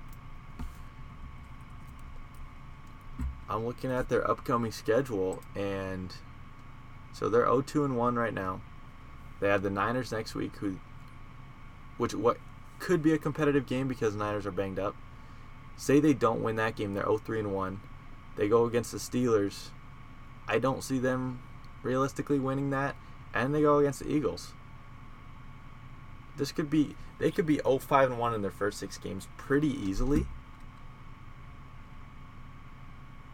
I'm 3.50 3.66
looking 3.66 3.90
at 3.90 4.08
their 4.08 4.30
upcoming 4.30 4.70
schedule, 4.70 5.42
and 5.56 6.14
so 7.12 7.28
they're 7.28 7.46
0-2 7.46 7.84
and 7.84 7.96
1 7.96 8.14
right 8.14 8.32
now. 8.32 8.60
They 9.40 9.48
have 9.48 9.62
the 9.62 9.70
Niners 9.70 10.12
next 10.12 10.36
week, 10.36 10.54
who, 10.58 10.78
which 11.98 12.14
what 12.14 12.36
could 12.78 13.02
be 13.02 13.12
a 13.12 13.18
competitive 13.18 13.66
game 13.66 13.88
because 13.88 14.14
Niners 14.14 14.46
are 14.46 14.52
banged 14.52 14.78
up. 14.78 14.94
Say 15.76 15.98
they 15.98 16.14
don't 16.14 16.42
win 16.42 16.54
that 16.56 16.76
game, 16.76 16.94
they're 16.94 17.02
0-3 17.02 17.40
and 17.40 17.52
1. 17.52 17.80
They 18.36 18.48
go 18.48 18.66
against 18.66 18.92
the 18.92 18.98
Steelers. 18.98 19.70
I 20.46 20.60
don't 20.60 20.84
see 20.84 21.00
them 21.00 21.42
realistically 21.82 22.38
winning 22.38 22.70
that, 22.70 22.94
and 23.34 23.52
they 23.52 23.62
go 23.62 23.78
against 23.78 23.98
the 23.98 24.10
Eagles. 24.12 24.52
This 26.36 26.52
could 26.52 26.70
be 26.70 26.94
they 27.18 27.32
could 27.32 27.46
be 27.46 27.58
0-5 27.58 28.06
and 28.06 28.18
1 28.18 28.34
in 28.34 28.42
their 28.42 28.50
first 28.52 28.78
6 28.78 28.96
games 28.98 29.26
pretty 29.36 29.68
easily. 29.68 30.26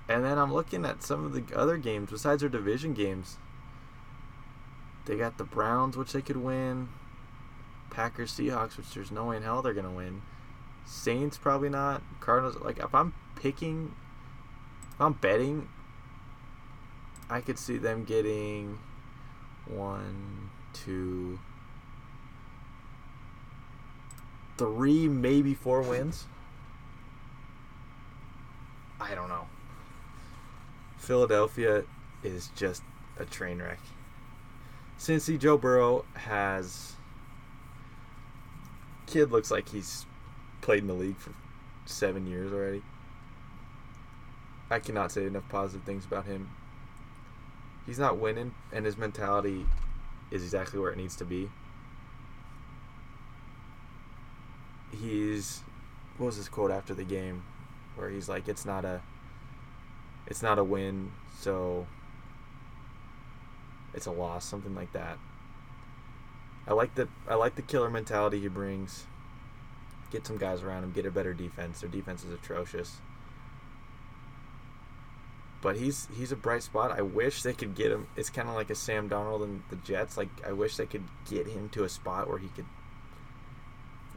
And 0.08 0.24
then 0.24 0.38
I'm 0.38 0.52
looking 0.52 0.84
at 0.84 1.02
some 1.02 1.24
of 1.24 1.32
the 1.32 1.56
other 1.56 1.76
games 1.76 2.10
besides 2.10 2.40
their 2.40 2.48
division 2.48 2.94
games. 2.94 3.38
They 5.06 5.16
got 5.16 5.38
the 5.38 5.44
Browns, 5.44 5.96
which 5.96 6.12
they 6.12 6.22
could 6.22 6.36
win. 6.36 6.88
Packers, 7.90 8.32
Seahawks, 8.32 8.76
which 8.76 8.92
there's 8.94 9.10
no 9.10 9.26
way 9.26 9.36
in 9.36 9.42
hell 9.42 9.62
they're 9.62 9.72
gonna 9.72 9.90
win. 9.90 10.22
Saints 10.84 11.38
probably 11.38 11.68
not. 11.68 12.02
Cardinals. 12.20 12.56
Like 12.56 12.78
if 12.78 12.94
I'm 12.94 13.14
picking, 13.34 13.94
if 14.94 15.00
I'm 15.00 15.14
betting, 15.14 15.68
I 17.28 17.40
could 17.40 17.58
see 17.58 17.78
them 17.78 18.04
getting 18.04 18.78
one, 19.66 20.50
two, 20.72 21.40
three, 24.56 25.08
maybe 25.08 25.54
four 25.54 25.82
wins. 25.82 26.26
I 29.00 29.14
don't 29.14 29.28
know. 29.28 29.46
Philadelphia 30.96 31.84
is 32.22 32.50
just 32.56 32.82
a 33.18 33.24
train 33.24 33.60
wreck. 33.60 33.80
Cincy 34.98 35.38
Joe 35.38 35.58
Burrow 35.58 36.04
has 36.14 36.94
kid 39.06 39.30
looks 39.30 39.50
like 39.50 39.68
he's 39.68 40.06
played 40.60 40.80
in 40.80 40.88
the 40.88 40.94
league 40.94 41.18
for 41.18 41.32
seven 41.84 42.26
years 42.26 42.52
already. 42.52 42.82
I 44.70 44.80
cannot 44.80 45.12
say 45.12 45.26
enough 45.26 45.48
positive 45.48 45.86
things 45.86 46.04
about 46.04 46.26
him. 46.26 46.50
He's 47.86 47.98
not 47.98 48.18
winning, 48.18 48.52
and 48.72 48.84
his 48.84 48.96
mentality 48.96 49.64
is 50.30 50.42
exactly 50.42 50.80
where 50.80 50.90
it 50.90 50.96
needs 50.96 51.14
to 51.16 51.24
be. 51.24 51.48
He's 54.90 55.60
what 56.16 56.26
was 56.26 56.36
his 56.36 56.48
quote 56.48 56.70
after 56.70 56.94
the 56.94 57.04
game, 57.04 57.44
where 57.94 58.10
he's 58.10 58.28
like, 58.28 58.48
"It's 58.48 58.64
not 58.64 58.84
a, 58.84 59.02
it's 60.26 60.42
not 60.42 60.58
a 60.58 60.64
win, 60.64 61.12
so 61.38 61.86
it's 63.94 64.06
a 64.06 64.10
loss," 64.10 64.44
something 64.44 64.74
like 64.74 64.92
that. 64.92 65.18
I 66.66 66.72
like 66.72 66.94
the 66.94 67.08
I 67.28 67.34
like 67.34 67.54
the 67.54 67.62
killer 67.62 67.90
mentality 67.90 68.40
he 68.40 68.48
brings. 68.48 69.06
Get 70.10 70.26
some 70.26 70.36
guys 70.36 70.62
around 70.62 70.84
him, 70.84 70.92
get 70.92 71.06
a 71.06 71.10
better 71.10 71.34
defense. 71.34 71.80
Their 71.80 71.90
defense 71.90 72.24
is 72.24 72.32
atrocious. 72.32 72.96
But 75.62 75.76
he's 75.76 76.08
he's 76.16 76.32
a 76.32 76.36
bright 76.36 76.62
spot. 76.62 76.90
I 76.90 77.02
wish 77.02 77.42
they 77.42 77.52
could 77.52 77.74
get 77.74 77.90
him. 77.90 78.08
It's 78.16 78.30
kind 78.30 78.48
of 78.48 78.54
like 78.54 78.70
a 78.70 78.74
Sam 78.74 79.08
Darnold 79.08 79.42
and 79.42 79.62
the 79.70 79.76
Jets. 79.76 80.16
Like 80.16 80.28
I 80.46 80.52
wish 80.52 80.76
they 80.76 80.86
could 80.86 81.04
get 81.28 81.46
him 81.46 81.68
to 81.70 81.84
a 81.84 81.88
spot 81.88 82.28
where 82.28 82.38
he 82.38 82.48
could 82.48 82.66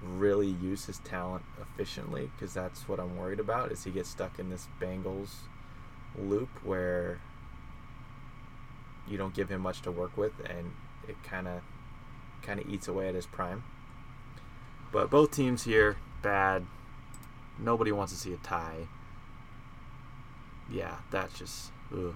really 0.03 0.47
use 0.47 0.85
his 0.85 0.99
talent 0.99 1.43
efficiently 1.61 2.31
because 2.35 2.53
that's 2.53 2.87
what 2.87 2.99
I'm 2.99 3.17
worried 3.17 3.39
about 3.39 3.71
is 3.71 3.83
he 3.83 3.91
gets 3.91 4.09
stuck 4.09 4.39
in 4.39 4.49
this 4.49 4.67
Bengals 4.79 5.29
loop 6.17 6.49
where 6.63 7.19
you 9.07 9.17
don't 9.17 9.33
give 9.33 9.49
him 9.49 9.61
much 9.61 9.81
to 9.81 9.91
work 9.91 10.17
with 10.17 10.33
and 10.47 10.71
it 11.07 11.21
kind 11.23 11.47
of 11.47 11.61
kind 12.41 12.59
of 12.59 12.69
eats 12.69 12.87
away 12.87 13.09
at 13.09 13.15
his 13.15 13.25
prime. 13.25 13.63
But 14.91 15.09
both 15.09 15.31
teams 15.31 15.63
here 15.63 15.97
bad. 16.21 16.65
Nobody 17.57 17.91
wants 17.91 18.13
to 18.13 18.19
see 18.19 18.33
a 18.33 18.37
tie. 18.37 18.87
Yeah, 20.71 20.97
that's 21.11 21.37
just 21.37 21.71
ugh. 21.91 22.15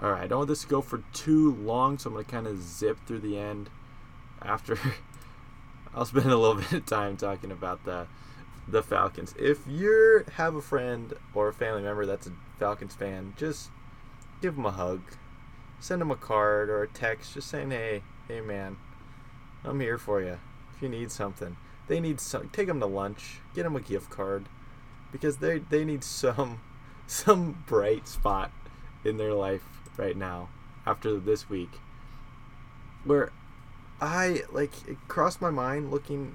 All 0.00 0.10
right, 0.10 0.22
I 0.22 0.26
don't 0.26 0.38
want 0.38 0.48
this 0.48 0.62
to 0.62 0.68
go 0.68 0.80
for 0.80 1.02
too 1.12 1.54
long, 1.54 1.96
so 1.96 2.10
I'm 2.10 2.14
gonna 2.14 2.24
kind 2.24 2.46
of 2.48 2.60
zip 2.60 2.98
through 3.06 3.20
the 3.20 3.38
end. 3.38 3.70
After 4.40 4.76
I'll 5.94 6.04
spend 6.04 6.26
a 6.26 6.36
little 6.36 6.54
bit 6.62 6.72
of 6.72 6.86
time 6.86 7.16
talking 7.16 7.52
about 7.52 7.84
the 7.84 8.06
the 8.72 8.82
Falcons. 8.82 9.34
If 9.38 9.66
you 9.68 10.24
have 10.34 10.56
a 10.56 10.62
friend 10.62 11.14
or 11.34 11.48
a 11.48 11.52
family 11.52 11.82
member 11.82 12.04
that's 12.06 12.26
a 12.26 12.32
Falcons 12.58 12.94
fan, 12.94 13.34
just 13.36 13.70
give 14.40 14.56
them 14.56 14.66
a 14.66 14.72
hug, 14.72 15.02
send 15.78 16.00
them 16.00 16.10
a 16.10 16.16
card 16.16 16.68
or 16.68 16.82
a 16.82 16.88
text, 16.88 17.34
just 17.34 17.48
saying, 17.48 17.70
"Hey, 17.70 18.02
hey, 18.26 18.40
man, 18.40 18.78
I'm 19.64 19.78
here 19.78 19.98
for 19.98 20.20
you. 20.20 20.38
If 20.74 20.82
you 20.82 20.88
need 20.88 21.12
something, 21.12 21.56
they 21.86 22.00
need 22.00 22.20
some. 22.20 22.48
Take 22.48 22.66
them 22.66 22.80
to 22.80 22.86
lunch, 22.86 23.40
get 23.54 23.62
them 23.62 23.76
a 23.76 23.80
gift 23.80 24.10
card, 24.10 24.48
because 25.12 25.36
they 25.36 25.58
they 25.58 25.84
need 25.84 26.02
some 26.02 26.60
some 27.06 27.62
bright 27.66 28.08
spot 28.08 28.50
in 29.04 29.18
their 29.18 29.34
life 29.34 29.64
right 29.96 30.16
now 30.16 30.48
after 30.86 31.18
this 31.18 31.48
week 31.48 31.78
where 33.04 33.32
I 34.00 34.42
like 34.50 34.72
it 34.88 34.96
crossed 35.08 35.40
my 35.40 35.50
mind 35.50 35.90
looking 35.90 36.34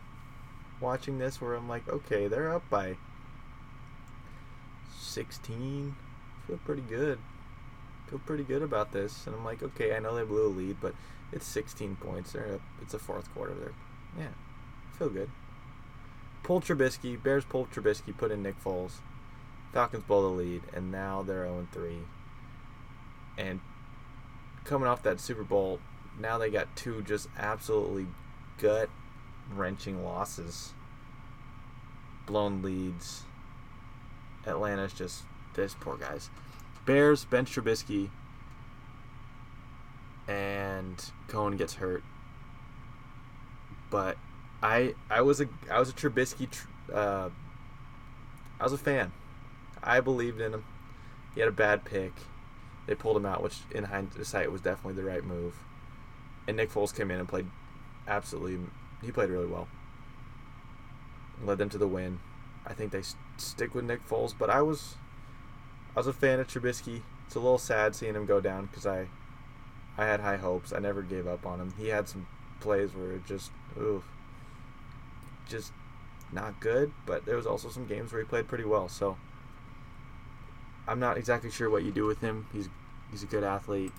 watching 0.79 1.17
this 1.17 1.41
where 1.41 1.53
I'm 1.53 1.67
like, 1.67 1.87
okay, 1.87 2.27
they're 2.27 2.53
up 2.53 2.69
by 2.69 2.97
16. 4.99 5.95
Feel 6.47 6.59
pretty 6.65 6.81
good. 6.81 7.19
Feel 8.09 8.19
pretty 8.19 8.43
good 8.43 8.61
about 8.61 8.91
this. 8.91 9.25
And 9.25 9.35
I'm 9.35 9.45
like, 9.45 9.61
okay, 9.63 9.95
I 9.95 9.99
know 9.99 10.15
they 10.15 10.23
blew 10.23 10.47
a 10.47 10.49
lead, 10.49 10.77
but 10.81 10.93
it's 11.31 11.45
16 11.45 11.97
points. 11.97 12.33
They're 12.33 12.55
up, 12.55 12.61
it's 12.81 12.93
a 12.93 12.99
fourth 12.99 13.33
quarter. 13.33 13.53
There, 13.53 13.73
yeah, 14.17 14.33
feel 14.97 15.09
good. 15.09 15.29
Pull 16.43 16.61
Trubisky. 16.61 17.21
Bears 17.21 17.43
pull 17.43 17.65
Trubisky. 17.65 18.15
Put 18.15 18.31
in 18.31 18.43
Nick 18.43 18.61
Foles. 18.63 18.93
Falcons 19.73 20.03
blow 20.03 20.21
the 20.21 20.35
lead, 20.35 20.61
and 20.73 20.91
now 20.91 21.21
they're 21.21 21.43
0 21.43 21.67
3 21.73 21.97
and 23.37 23.59
coming 24.63 24.87
off 24.87 25.03
that 25.03 25.19
Super 25.19 25.43
Bowl, 25.43 25.79
now 26.19 26.37
they 26.37 26.49
got 26.49 26.75
two 26.75 27.01
just 27.03 27.29
absolutely 27.37 28.07
gut 28.57 28.89
wrenching 29.53 30.03
losses. 30.03 30.73
Blown 32.25 32.61
leads. 32.61 33.23
Atlanta's 34.45 34.93
just 34.93 35.23
this 35.55 35.75
poor 35.79 35.97
guys. 35.97 36.29
Bears 36.85 37.25
bench 37.25 37.53
Trubisky, 37.53 38.09
and 40.27 41.11
Cohen 41.27 41.57
gets 41.57 41.75
hurt. 41.75 42.03
But 43.89 44.17
I 44.61 44.95
I 45.09 45.21
was 45.21 45.41
a 45.41 45.47
I 45.69 45.79
was 45.79 45.89
a 45.89 45.93
Trubisky. 45.93 46.47
Uh, 46.93 47.29
I 48.59 48.63
was 48.63 48.73
a 48.73 48.77
fan. 48.77 49.11
I 49.83 49.99
believed 49.99 50.39
in 50.41 50.53
him. 50.53 50.65
He 51.33 51.41
had 51.41 51.49
a 51.49 51.53
bad 51.53 51.85
pick 51.85 52.13
they 52.87 52.95
pulled 52.95 53.17
him 53.17 53.25
out, 53.25 53.43
which 53.43 53.59
in 53.71 53.83
hindsight 53.83 54.51
was 54.51 54.61
definitely 54.61 54.99
the 54.99 55.07
right 55.07 55.23
move. 55.23 55.53
And 56.47 56.57
Nick 56.57 56.71
Foles 56.71 56.95
came 56.95 57.11
in 57.11 57.19
and 57.19 57.27
played 57.27 57.47
absolutely. 58.07 58.65
He 59.01 59.11
played 59.11 59.29
really 59.29 59.45
well. 59.45 59.67
Led 61.43 61.57
them 61.57 61.69
to 61.69 61.77
the 61.77 61.87
win. 61.87 62.19
I 62.65 62.73
think 62.73 62.91
they 62.91 63.03
stick 63.37 63.75
with 63.75 63.85
Nick 63.85 64.07
Foles, 64.07 64.33
but 64.37 64.49
I 64.49 64.61
was, 64.61 64.95
I 65.95 65.99
was 65.99 66.07
a 66.07 66.13
fan 66.13 66.39
of 66.39 66.47
Trubisky. 66.47 67.01
It's 67.25 67.35
a 67.35 67.39
little 67.39 67.57
sad 67.57 67.95
seeing 67.95 68.15
him 68.15 68.25
go 68.25 68.41
down 68.41 68.65
because 68.65 68.85
I, 68.85 69.07
I 69.97 70.05
had 70.05 70.19
high 70.19 70.37
hopes. 70.37 70.73
I 70.73 70.79
never 70.79 71.01
gave 71.01 71.27
up 71.27 71.45
on 71.45 71.59
him. 71.59 71.73
He 71.77 71.89
had 71.89 72.09
some 72.09 72.27
plays 72.59 72.93
where 72.95 73.11
it 73.11 73.25
just, 73.25 73.51
oof, 73.79 74.03
just 75.47 75.71
not 76.31 76.59
good. 76.59 76.91
But 77.05 77.25
there 77.25 77.35
was 77.35 77.45
also 77.45 77.69
some 77.69 77.85
games 77.85 78.11
where 78.11 78.21
he 78.21 78.27
played 78.27 78.47
pretty 78.47 78.65
well. 78.65 78.89
So 78.89 79.17
I'm 80.87 80.99
not 80.99 81.17
exactly 81.17 81.51
sure 81.51 81.69
what 81.69 81.83
you 81.83 81.91
do 81.91 82.05
with 82.05 82.21
him. 82.21 82.47
He's 82.53 82.69
he's 83.11 83.23
a 83.23 83.27
good 83.27 83.43
athlete. 83.43 83.91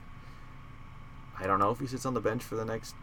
I 1.39 1.47
don't 1.47 1.59
know 1.59 1.71
if 1.71 1.79
he 1.79 1.87
sits 1.87 2.07
on 2.07 2.15
the 2.15 2.21
bench 2.21 2.43
for 2.43 2.57
the 2.57 2.65
next 2.65 2.95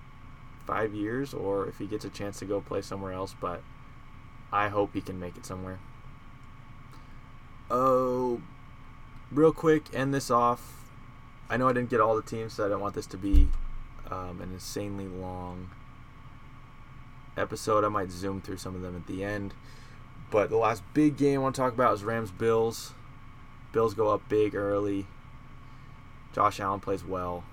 five 0.65 0.93
years 0.93 1.33
or 1.33 1.67
if 1.67 1.77
he 1.77 1.87
gets 1.87 2.05
a 2.05 2.09
chance 2.09 2.39
to 2.39 2.45
go 2.45 2.61
play 2.61 2.81
somewhere 2.81 3.13
else, 3.13 3.35
but 3.39 3.61
I 4.51 4.69
hope 4.69 4.93
he 4.93 5.01
can 5.01 5.19
make 5.19 5.37
it 5.37 5.45
somewhere. 5.45 5.79
Oh, 7.69 8.41
real 9.31 9.51
quick, 9.51 9.93
end 9.93 10.13
this 10.13 10.29
off. 10.29 10.85
I 11.49 11.57
know 11.57 11.67
I 11.67 11.73
didn't 11.73 11.89
get 11.89 11.99
all 11.99 12.15
the 12.15 12.21
teams, 12.21 12.53
so 12.53 12.65
I 12.65 12.69
don't 12.69 12.81
want 12.81 12.95
this 12.95 13.07
to 13.07 13.17
be 13.17 13.47
um, 14.09 14.41
an 14.41 14.51
insanely 14.51 15.07
long 15.07 15.69
episode. 17.37 17.83
I 17.83 17.89
might 17.89 18.11
zoom 18.11 18.41
through 18.41 18.57
some 18.57 18.75
of 18.75 18.81
them 18.81 18.95
at 18.95 19.07
the 19.07 19.23
end. 19.23 19.53
But 20.31 20.49
the 20.49 20.57
last 20.57 20.83
big 20.93 21.17
game 21.17 21.39
I 21.39 21.43
want 21.43 21.55
to 21.55 21.61
talk 21.61 21.73
about 21.73 21.93
is 21.93 22.03
Rams 22.03 22.31
Bills. 22.31 22.93
Bills 23.71 23.93
go 23.93 24.09
up 24.09 24.27
big 24.27 24.55
early. 24.55 25.05
Josh 26.33 26.59
Allen 26.59 26.79
plays 26.79 27.03
well. 27.03 27.43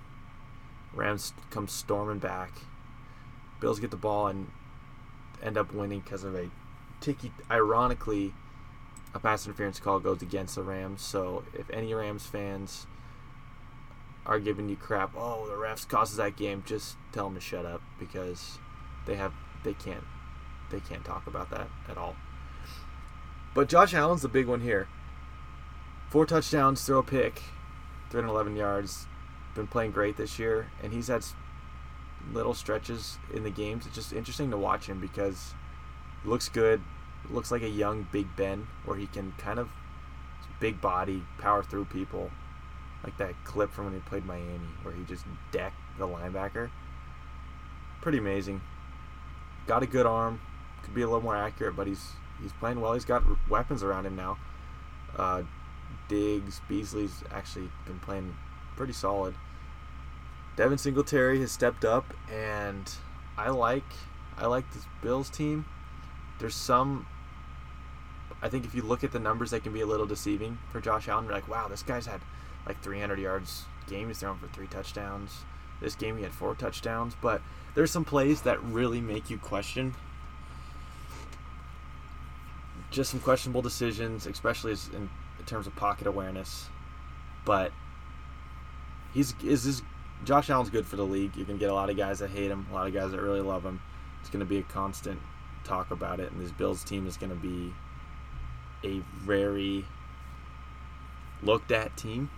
Rams 0.94 1.32
come 1.50 1.68
storming 1.68 2.18
back. 2.18 2.52
Bills 3.62 3.78
get 3.78 3.92
the 3.92 3.96
ball 3.96 4.26
and 4.26 4.48
end 5.40 5.56
up 5.56 5.72
winning 5.72 6.00
because 6.00 6.24
of 6.24 6.34
a 6.34 6.50
ticky. 7.00 7.32
Ironically, 7.48 8.34
a 9.14 9.20
pass 9.20 9.46
interference 9.46 9.78
call 9.78 10.00
goes 10.00 10.20
against 10.20 10.56
the 10.56 10.62
Rams. 10.62 11.00
So 11.00 11.44
if 11.54 11.70
any 11.70 11.94
Rams 11.94 12.26
fans 12.26 12.88
are 14.26 14.40
giving 14.40 14.68
you 14.68 14.74
crap, 14.74 15.12
oh 15.16 15.46
the 15.46 15.54
refs 15.54 15.88
causes 15.88 16.16
that 16.16 16.36
game, 16.36 16.64
just 16.66 16.96
tell 17.12 17.26
them 17.26 17.36
to 17.36 17.40
shut 17.40 17.64
up 17.64 17.80
because 18.00 18.58
they 19.06 19.14
have 19.14 19.32
they 19.62 19.74
can't 19.74 20.04
they 20.72 20.80
can't 20.80 21.04
talk 21.04 21.28
about 21.28 21.50
that 21.50 21.68
at 21.88 21.96
all. 21.96 22.16
But 23.54 23.68
Josh 23.68 23.94
Allen's 23.94 24.22
the 24.22 24.28
big 24.28 24.48
one 24.48 24.62
here. 24.62 24.88
Four 26.10 26.26
touchdowns, 26.26 26.84
throw 26.84 26.98
a 26.98 27.02
pick, 27.04 27.42
311 28.10 28.56
yards. 28.56 29.06
Been 29.54 29.68
playing 29.68 29.92
great 29.92 30.16
this 30.16 30.38
year, 30.38 30.70
and 30.82 30.92
he's 30.92 31.08
had 31.08 31.22
little 32.32 32.54
stretches 32.54 33.18
in 33.32 33.42
the 33.42 33.50
games. 33.50 33.86
It's 33.86 33.94
just 33.94 34.12
interesting 34.12 34.50
to 34.50 34.56
watch 34.56 34.86
him 34.86 35.00
because 35.00 35.54
he 36.22 36.28
looks 36.28 36.48
good. 36.48 36.80
Looks 37.30 37.50
like 37.50 37.62
a 37.62 37.68
young 37.68 38.06
Big 38.10 38.34
Ben, 38.36 38.66
where 38.84 38.96
he 38.96 39.06
can 39.06 39.32
kind 39.38 39.58
of 39.58 39.68
big 40.60 40.80
body 40.80 41.24
power 41.38 41.62
through 41.62 41.86
people. 41.86 42.30
like 43.04 43.16
that 43.18 43.34
clip 43.44 43.72
from 43.72 43.86
when 43.86 43.94
he 43.94 44.00
played 44.00 44.24
Miami 44.24 44.60
where 44.82 44.94
he 44.94 45.02
just 45.04 45.24
decked 45.50 45.74
the 45.98 46.06
linebacker. 46.06 46.70
Pretty 48.00 48.18
amazing. 48.18 48.60
Got 49.66 49.82
a 49.82 49.86
good 49.86 50.06
arm. 50.06 50.40
Could 50.84 50.94
be 50.94 51.02
a 51.02 51.06
little 51.06 51.22
more 51.22 51.36
accurate, 51.36 51.76
but 51.76 51.86
he's 51.86 52.10
he's 52.40 52.52
playing 52.54 52.80
well. 52.80 52.94
He's 52.94 53.04
got 53.04 53.22
weapons 53.48 53.82
around 53.82 54.06
him 54.06 54.16
now. 54.16 54.38
Uh, 55.16 55.42
Diggs, 56.08 56.60
Beasley's 56.68 57.22
actually 57.32 57.70
been 57.86 57.98
playing 58.00 58.36
pretty 58.76 58.92
solid. 58.92 59.34
Devin 60.56 60.78
Singletary 60.78 61.40
has 61.40 61.50
stepped 61.50 61.84
up, 61.84 62.14
and 62.30 62.90
I 63.38 63.50
like 63.50 63.84
I 64.36 64.46
like 64.46 64.70
this 64.72 64.84
Bills 65.02 65.30
team. 65.30 65.64
There's 66.38 66.54
some. 66.54 67.06
I 68.42 68.48
think 68.48 68.64
if 68.64 68.74
you 68.74 68.82
look 68.82 69.04
at 69.04 69.12
the 69.12 69.20
numbers, 69.20 69.50
they 69.50 69.60
can 69.60 69.72
be 69.72 69.82
a 69.82 69.86
little 69.86 70.06
deceiving 70.06 70.58
for 70.70 70.80
Josh 70.80 71.08
Allen. 71.08 71.26
You're 71.26 71.34
like, 71.34 71.48
wow, 71.48 71.68
this 71.68 71.82
guy's 71.82 72.06
had 72.06 72.20
like 72.66 72.82
300 72.82 73.18
yards 73.18 73.64
game. 73.86 74.08
He's 74.08 74.18
thrown 74.18 74.38
for 74.38 74.48
three 74.48 74.66
touchdowns. 74.66 75.44
This 75.80 75.94
game 75.94 76.16
he 76.16 76.22
had 76.22 76.32
four 76.32 76.54
touchdowns. 76.54 77.16
But 77.20 77.40
there's 77.74 77.90
some 77.90 78.04
plays 78.04 78.42
that 78.42 78.62
really 78.62 79.00
make 79.00 79.30
you 79.30 79.38
question. 79.38 79.94
Just 82.90 83.10
some 83.10 83.20
questionable 83.20 83.62
decisions, 83.62 84.26
especially 84.26 84.72
in, 84.92 85.08
in 85.38 85.44
terms 85.46 85.66
of 85.66 85.76
pocket 85.76 86.06
awareness. 86.06 86.68
But 87.44 87.72
he's 89.14 89.34
is 89.42 89.64
this 89.64 89.82
Josh 90.24 90.50
Allen's 90.50 90.70
good 90.70 90.86
for 90.86 90.96
the 90.96 91.04
league. 91.04 91.36
You 91.36 91.44
can 91.44 91.58
get 91.58 91.70
a 91.70 91.74
lot 91.74 91.90
of 91.90 91.96
guys 91.96 92.20
that 92.20 92.30
hate 92.30 92.50
him, 92.50 92.66
a 92.70 92.74
lot 92.74 92.86
of 92.86 92.94
guys 92.94 93.10
that 93.10 93.20
really 93.20 93.40
love 93.40 93.64
him. 93.64 93.80
It's 94.20 94.30
going 94.30 94.40
to 94.40 94.46
be 94.46 94.58
a 94.58 94.62
constant 94.62 95.20
talk 95.64 95.90
about 95.90 96.20
it, 96.20 96.30
and 96.30 96.40
this 96.40 96.52
Bills 96.52 96.84
team 96.84 97.06
is 97.06 97.16
going 97.16 97.30
to 97.30 97.36
be 97.36 97.72
a 98.84 99.00
very 99.24 99.84
looked 101.42 101.72
at 101.72 101.96
team. 101.96 102.30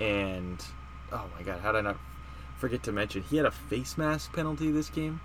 And 0.00 0.64
oh 1.12 1.24
my 1.36 1.42
God, 1.42 1.60
how 1.60 1.72
did 1.72 1.78
I 1.78 1.82
not 1.82 1.98
forget 2.56 2.82
to 2.84 2.92
mention 2.92 3.22
he 3.22 3.36
had 3.36 3.46
a 3.46 3.50
face 3.50 3.98
mask 3.98 4.32
penalty 4.32 4.70
this 4.70 4.88
game, 4.88 5.20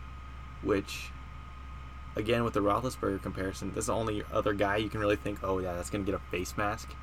which 0.61 1.11
again 2.15 2.43
with 2.43 2.53
the 2.53 2.61
Roethlisberger 2.61 3.22
comparison, 3.22 3.69
this 3.69 3.84
is 3.84 3.88
the 3.88 3.93
only 3.93 4.24
other 4.32 4.53
guy 4.53 4.78
you 4.78 4.89
can 4.89 4.99
really 4.99 5.15
think, 5.15 5.39
oh 5.43 5.59
yeah, 5.59 5.74
that's 5.74 5.89
going 5.89 6.05
to 6.05 6.11
get 6.11 6.19
a 6.19 6.32
face 6.32 6.57
mask. 6.57 6.93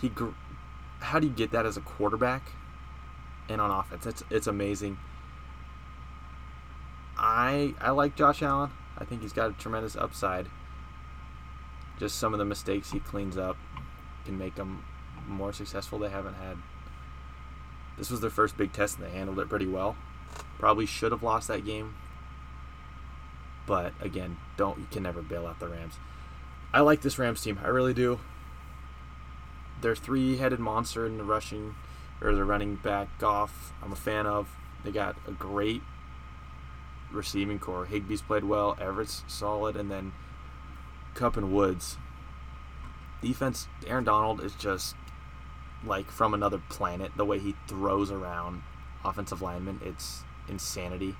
He, 0.00 0.10
how 1.00 1.18
do 1.18 1.26
you 1.26 1.32
get 1.32 1.50
that 1.52 1.66
as 1.66 1.76
a 1.76 1.80
quarterback? 1.80 2.52
And 3.48 3.60
on 3.60 3.70
offense. 3.70 4.06
It's 4.06 4.22
it's 4.30 4.46
amazing. 4.46 4.98
I 7.16 7.74
I 7.80 7.90
like 7.90 8.16
Josh 8.16 8.42
Allen. 8.42 8.70
I 8.96 9.04
think 9.04 9.22
he's 9.22 9.32
got 9.32 9.50
a 9.50 9.52
tremendous 9.54 9.96
upside. 9.96 10.46
Just 11.98 12.18
some 12.18 12.32
of 12.32 12.38
the 12.38 12.44
mistakes 12.44 12.92
he 12.92 13.00
cleans 13.00 13.36
up 13.36 13.56
can 14.24 14.38
make 14.38 14.54
them 14.54 14.84
more 15.26 15.52
successful. 15.52 15.98
They 15.98 16.10
haven't 16.10 16.34
had. 16.34 16.56
This 17.96 18.10
was 18.10 18.20
their 18.20 18.30
first 18.30 18.56
big 18.56 18.72
test, 18.72 18.98
and 18.98 19.06
they 19.06 19.10
handled 19.10 19.40
it 19.40 19.48
pretty 19.48 19.66
well. 19.66 19.96
Probably 20.58 20.86
should 20.86 21.10
have 21.10 21.22
lost 21.22 21.48
that 21.48 21.64
game, 21.64 21.96
but 23.66 23.92
again, 24.00 24.36
don't 24.56 24.78
you 24.78 24.86
can 24.90 25.02
never 25.02 25.22
bail 25.22 25.46
out 25.46 25.58
the 25.58 25.68
Rams. 25.68 25.94
I 26.72 26.80
like 26.80 27.00
this 27.00 27.18
Rams 27.18 27.42
team. 27.42 27.58
I 27.64 27.68
really 27.68 27.94
do. 27.94 28.20
They're 29.80 29.96
three-headed 29.96 30.58
monster 30.58 31.06
in 31.06 31.18
the 31.18 31.24
rushing 31.24 31.76
or 32.20 32.34
the 32.34 32.44
running 32.44 32.76
back 32.76 33.18
Goff. 33.18 33.72
I'm 33.82 33.92
a 33.92 33.96
fan 33.96 34.26
of. 34.26 34.48
They 34.84 34.90
got 34.90 35.16
a 35.26 35.32
great 35.32 35.82
receiving 37.12 37.58
corps. 37.58 37.86
Higbee's 37.86 38.22
played 38.22 38.44
well. 38.44 38.76
Everett's 38.80 39.24
solid, 39.26 39.76
and 39.76 39.90
then 39.90 40.12
Kupp 41.14 41.36
and 41.36 41.52
Woods. 41.52 41.96
Defense. 43.20 43.66
Aaron 43.86 44.04
Donald 44.04 44.40
is 44.42 44.54
just 44.54 44.94
like 45.84 46.10
from 46.10 46.34
another 46.34 46.60
planet. 46.68 47.12
The 47.16 47.24
way 47.24 47.38
he 47.38 47.54
throws 47.66 48.10
around 48.10 48.62
offensive 49.04 49.42
linemen, 49.42 49.80
it's 49.84 50.22
insanity. 50.48 51.16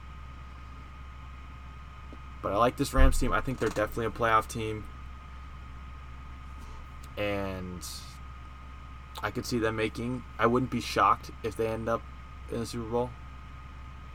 But 2.43 2.53
I 2.53 2.57
like 2.57 2.77
this 2.77 2.95
Rams 2.95 3.19
team. 3.19 3.33
I 3.33 3.41
think 3.41 3.59
they're 3.59 3.69
definitely 3.69 4.07
a 4.07 4.11
playoff 4.11 4.47
team. 4.47 4.85
And 7.17 7.85
I 9.23 9.31
could 9.31 9.47
see 9.47 9.59
them 9.59 9.77
making. 9.77 10.23
I 10.39 10.47
wouldn't 10.47 10.71
be 10.71 10.81
shocked 10.81 11.31
if 11.43 11.57
they 11.57 11.67
end 11.67 11.89
up 11.89 12.03
in 12.51 12.61
the 12.61 12.67
Super 12.67 12.89
Bowl. 12.89 13.11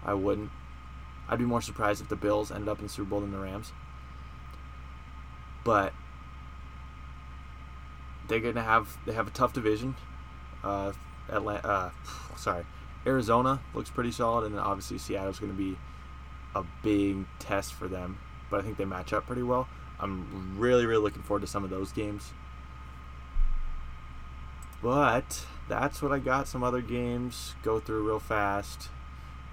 I 0.05 0.13
wouldn't. 0.13 0.51
I'd 1.27 1.39
be 1.39 1.45
more 1.45 1.61
surprised 1.61 2.01
if 2.01 2.09
the 2.09 2.15
Bills 2.15 2.51
ended 2.51 2.69
up 2.69 2.79
in 2.79 2.85
the 2.85 2.89
Super 2.89 3.09
Bowl 3.09 3.21
than 3.21 3.31
the 3.31 3.39
Rams. 3.39 3.71
But 5.63 5.93
they're 8.27 8.39
gonna 8.39 8.63
have 8.63 8.97
they 9.05 9.13
have 9.13 9.27
a 9.27 9.31
tough 9.31 9.53
division. 9.53 9.95
Uh, 10.63 10.93
Atlanta, 11.29 11.67
uh, 11.67 11.89
sorry, 12.37 12.65
Arizona 13.05 13.61
looks 13.73 13.89
pretty 13.89 14.11
solid, 14.11 14.45
and 14.45 14.55
then 14.55 14.61
obviously 14.61 14.97
Seattle's 14.97 15.39
gonna 15.39 15.53
be 15.53 15.77
a 16.55 16.63
big 16.81 17.25
test 17.39 17.73
for 17.73 17.87
them. 17.87 18.19
But 18.49 18.59
I 18.59 18.63
think 18.63 18.77
they 18.77 18.85
match 18.85 19.13
up 19.13 19.25
pretty 19.25 19.43
well. 19.43 19.67
I'm 19.99 20.57
really 20.57 20.85
really 20.85 21.01
looking 21.01 21.23
forward 21.23 21.41
to 21.41 21.47
some 21.47 21.63
of 21.63 21.69
those 21.69 21.91
games. 21.91 22.31
But 24.83 25.45
that's 25.69 26.01
what 26.01 26.11
I 26.11 26.19
got. 26.19 26.49
Some 26.49 26.61
other 26.61 26.81
games 26.81 27.55
go 27.63 27.79
through 27.79 28.05
real 28.05 28.19
fast. 28.19 28.89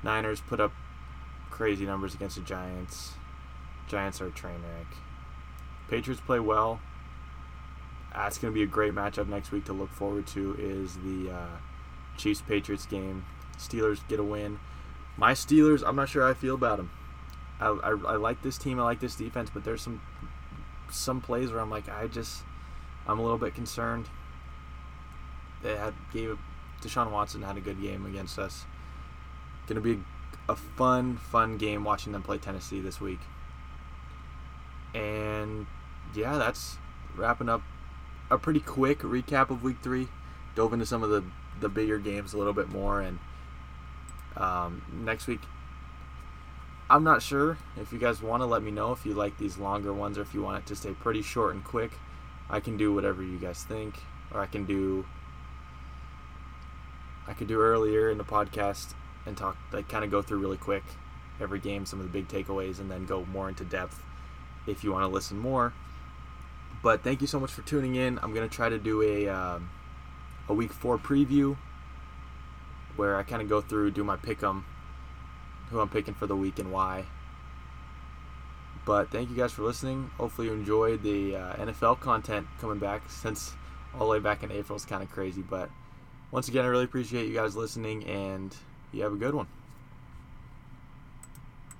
Niners 0.03 0.41
put 0.41 0.59
up 0.59 0.73
crazy 1.51 1.87
numbers 1.87 2.15
against 2.15 2.35
the 2.35 2.43
Giants. 2.43 3.13
Giants 3.87 4.21
are 4.21 4.27
a 4.27 4.31
train 4.31 4.57
wreck. 4.57 4.97
Patriots 5.89 6.21
play 6.21 6.41
well. 6.41 6.81
That's 8.13 8.39
going 8.39 8.53
to 8.53 8.55
be 8.55 8.65
a 8.65 8.67
great 8.67 8.93
matchup 8.93 9.29
next 9.29 9.53
week 9.53 9.65
to 9.67 9.73
look 9.73 9.93
forward 9.93 10.27
to. 10.29 10.57
Is 10.59 10.97
the 10.97 11.31
uh, 11.31 11.59
Chiefs 12.17 12.43
Patriots 12.43 12.87
game? 12.87 13.25
Steelers 13.57 14.01
get 14.09 14.19
a 14.19 14.25
win. 14.25 14.59
My 15.17 15.33
Steelers, 15.33 15.85
I'm 15.87 15.95
not 15.95 16.09
sure 16.09 16.25
how 16.25 16.31
I 16.31 16.35
feel 16.35 16.57
about 16.57 16.79
them. 16.79 16.91
I, 17.61 17.69
I, 17.69 17.91
I 17.91 18.17
like 18.17 18.43
this 18.43 18.59
team. 18.59 18.81
I 18.81 18.83
like 18.83 18.99
this 18.99 19.15
defense, 19.15 19.49
but 19.53 19.63
there's 19.65 19.83
some 19.83 20.03
some 20.91 21.21
plays 21.21 21.53
where 21.53 21.61
I'm 21.61 21.71
like, 21.71 21.89
I 21.89 22.09
just 22.09 22.43
I'm 23.07 23.21
a 23.21 23.23
little 23.23 23.39
bit 23.39 23.55
concerned 23.55 24.09
they 25.63 25.77
had 25.77 25.95
gave 26.13 26.39
Deshaun 26.83 27.11
Watson 27.11 27.43
had 27.43 27.57
a 27.57 27.61
good 27.61 27.81
game 27.81 28.07
against 28.07 28.39
us. 28.39 28.65
To 29.69 29.81
be 29.81 30.01
a 30.49 30.57
fun, 30.57 31.17
fun 31.17 31.57
game 31.57 31.85
watching 31.85 32.13
them 32.13 32.23
play 32.23 32.39
Tennessee 32.39 32.81
this 32.81 33.01
week. 33.01 33.21
And 34.95 35.67
yeah, 36.15 36.39
that's 36.39 36.77
wrapping 37.15 37.49
up 37.49 37.63
a 38.31 38.39
pretty 38.39 38.59
quick 38.59 39.01
recap 39.01 39.51
of 39.51 39.63
Week 39.63 39.77
Three. 39.81 40.09
Dove 40.57 40.73
into 40.73 40.87
some 40.87 41.05
of 41.05 41.11
the 41.11 41.23
the 41.61 41.69
bigger 41.69 41.99
games 41.99 42.33
a 42.33 42.39
little 42.39 42.53
bit 42.53 42.69
more, 42.69 43.01
and 43.01 43.19
um, 44.37 44.83
next 44.93 45.27
week. 45.27 45.41
I'm 46.89 47.05
not 47.05 47.23
sure 47.23 47.57
if 47.81 47.93
you 47.93 48.01
guys 48.01 48.21
want 48.21 48.41
to 48.41 48.47
let 48.47 48.65
me 48.65 48.73
know 48.73 48.91
if 48.91 49.07
you 49.07 49.15
like 49.15 49.39
these 49.39 49.59
longer 49.59 49.93
ones 49.93 50.19
or 50.19 50.23
if 50.23 50.35
you 50.35 50.43
want 50.43 50.59
it 50.59 50.67
to 50.67 50.75
stay 50.75 50.91
pretty 50.91 51.23
short 51.23 51.55
and 51.55 51.63
quick. 51.63 51.93
I 52.49 52.59
can 52.59 52.77
do 52.77 52.93
whatever 52.93 53.23
you 53.23 53.39
guys 53.39 53.63
think, 53.63 53.95
or 54.35 54.41
I 54.41 54.47
can 54.47 54.65
do 54.65 55.07
I 57.27 57.33
could 57.33 57.49
do 57.49 57.61
earlier 57.61 58.11
in 58.11 58.19
the 58.19 58.25
podcast 58.25 58.95
and 59.27 59.37
talk, 59.37 59.57
like, 59.73 59.89
kind 59.89 60.05
of 60.05 60.11
go 60.11 60.23
through 60.23 60.39
really 60.39 60.57
quick 60.57 60.83
every 61.41 61.59
game, 61.59 61.87
some 61.87 62.01
of 62.01 62.11
the 62.11 62.13
big 62.13 62.29
takeaways, 62.29 62.81
and 62.81 62.91
then 62.91 63.07
go 63.07 63.25
more 63.25 63.49
into 63.49 63.65
depth 63.65 64.03
if 64.67 64.85
you 64.85 64.93
want 64.93 65.03
to 65.05 65.09
listen 65.09 65.39
more. 65.39 65.73
But 66.83 67.03
thank 67.03 67.21
you 67.21 67.27
so 67.27 67.39
much 67.39 67.51
for 67.53 67.63
tuning 67.63 67.95
in. 67.95 68.19
I'm 68.23 68.33
gonna 68.33 68.49
try 68.49 68.69
to 68.69 68.79
do 68.79 69.03
a 69.03 69.29
um, 69.29 69.71
a 70.49 70.55
week 70.55 70.73
four 70.73 70.99
preview 70.99 71.57
where 72.97 73.17
I 73.17 73.23
kind 73.23 73.43
of 73.43 73.49
go 73.49 73.61
through, 73.61 73.93
do 73.93 74.05
my 74.05 74.17
pick 74.17 74.43
'em, 74.43 74.65
who 75.71 75.81
I'm 75.81 75.89
picking 75.89 76.15
for 76.15 76.27
the 76.27 76.37
week 76.37 76.59
and 76.59 76.73
why. 76.73 77.05
But 78.85 79.11
thank 79.11 79.31
you 79.31 79.37
guys 79.37 79.53
for 79.53 79.63
listening. 79.63 80.11
Hopefully 80.17 80.49
you 80.49 80.55
enjoyed 80.55 81.03
the 81.03 81.37
uh, 81.37 81.55
NFL 81.57 82.01
content 82.01 82.47
coming 82.61 82.79
back 82.79 83.03
since 83.09 83.55
all 83.95 84.01
the 84.01 84.07
way 84.07 84.19
back 84.19 84.43
in 84.43 84.51
April 84.51 84.77
is 84.77 84.85
kind 84.85 85.03
of 85.03 85.11
crazy, 85.11 85.43
but 85.43 85.71
once 86.33 86.49
again, 86.49 86.65
I 86.65 86.69
really 86.69 86.85
appreciate 86.85 87.27
you 87.27 87.35
guys 87.35 87.57
listening, 87.57 88.05
and 88.05 88.55
you 88.93 89.03
have 89.03 89.13
a 89.13 89.17
good 89.17 89.35
one. 89.35 89.47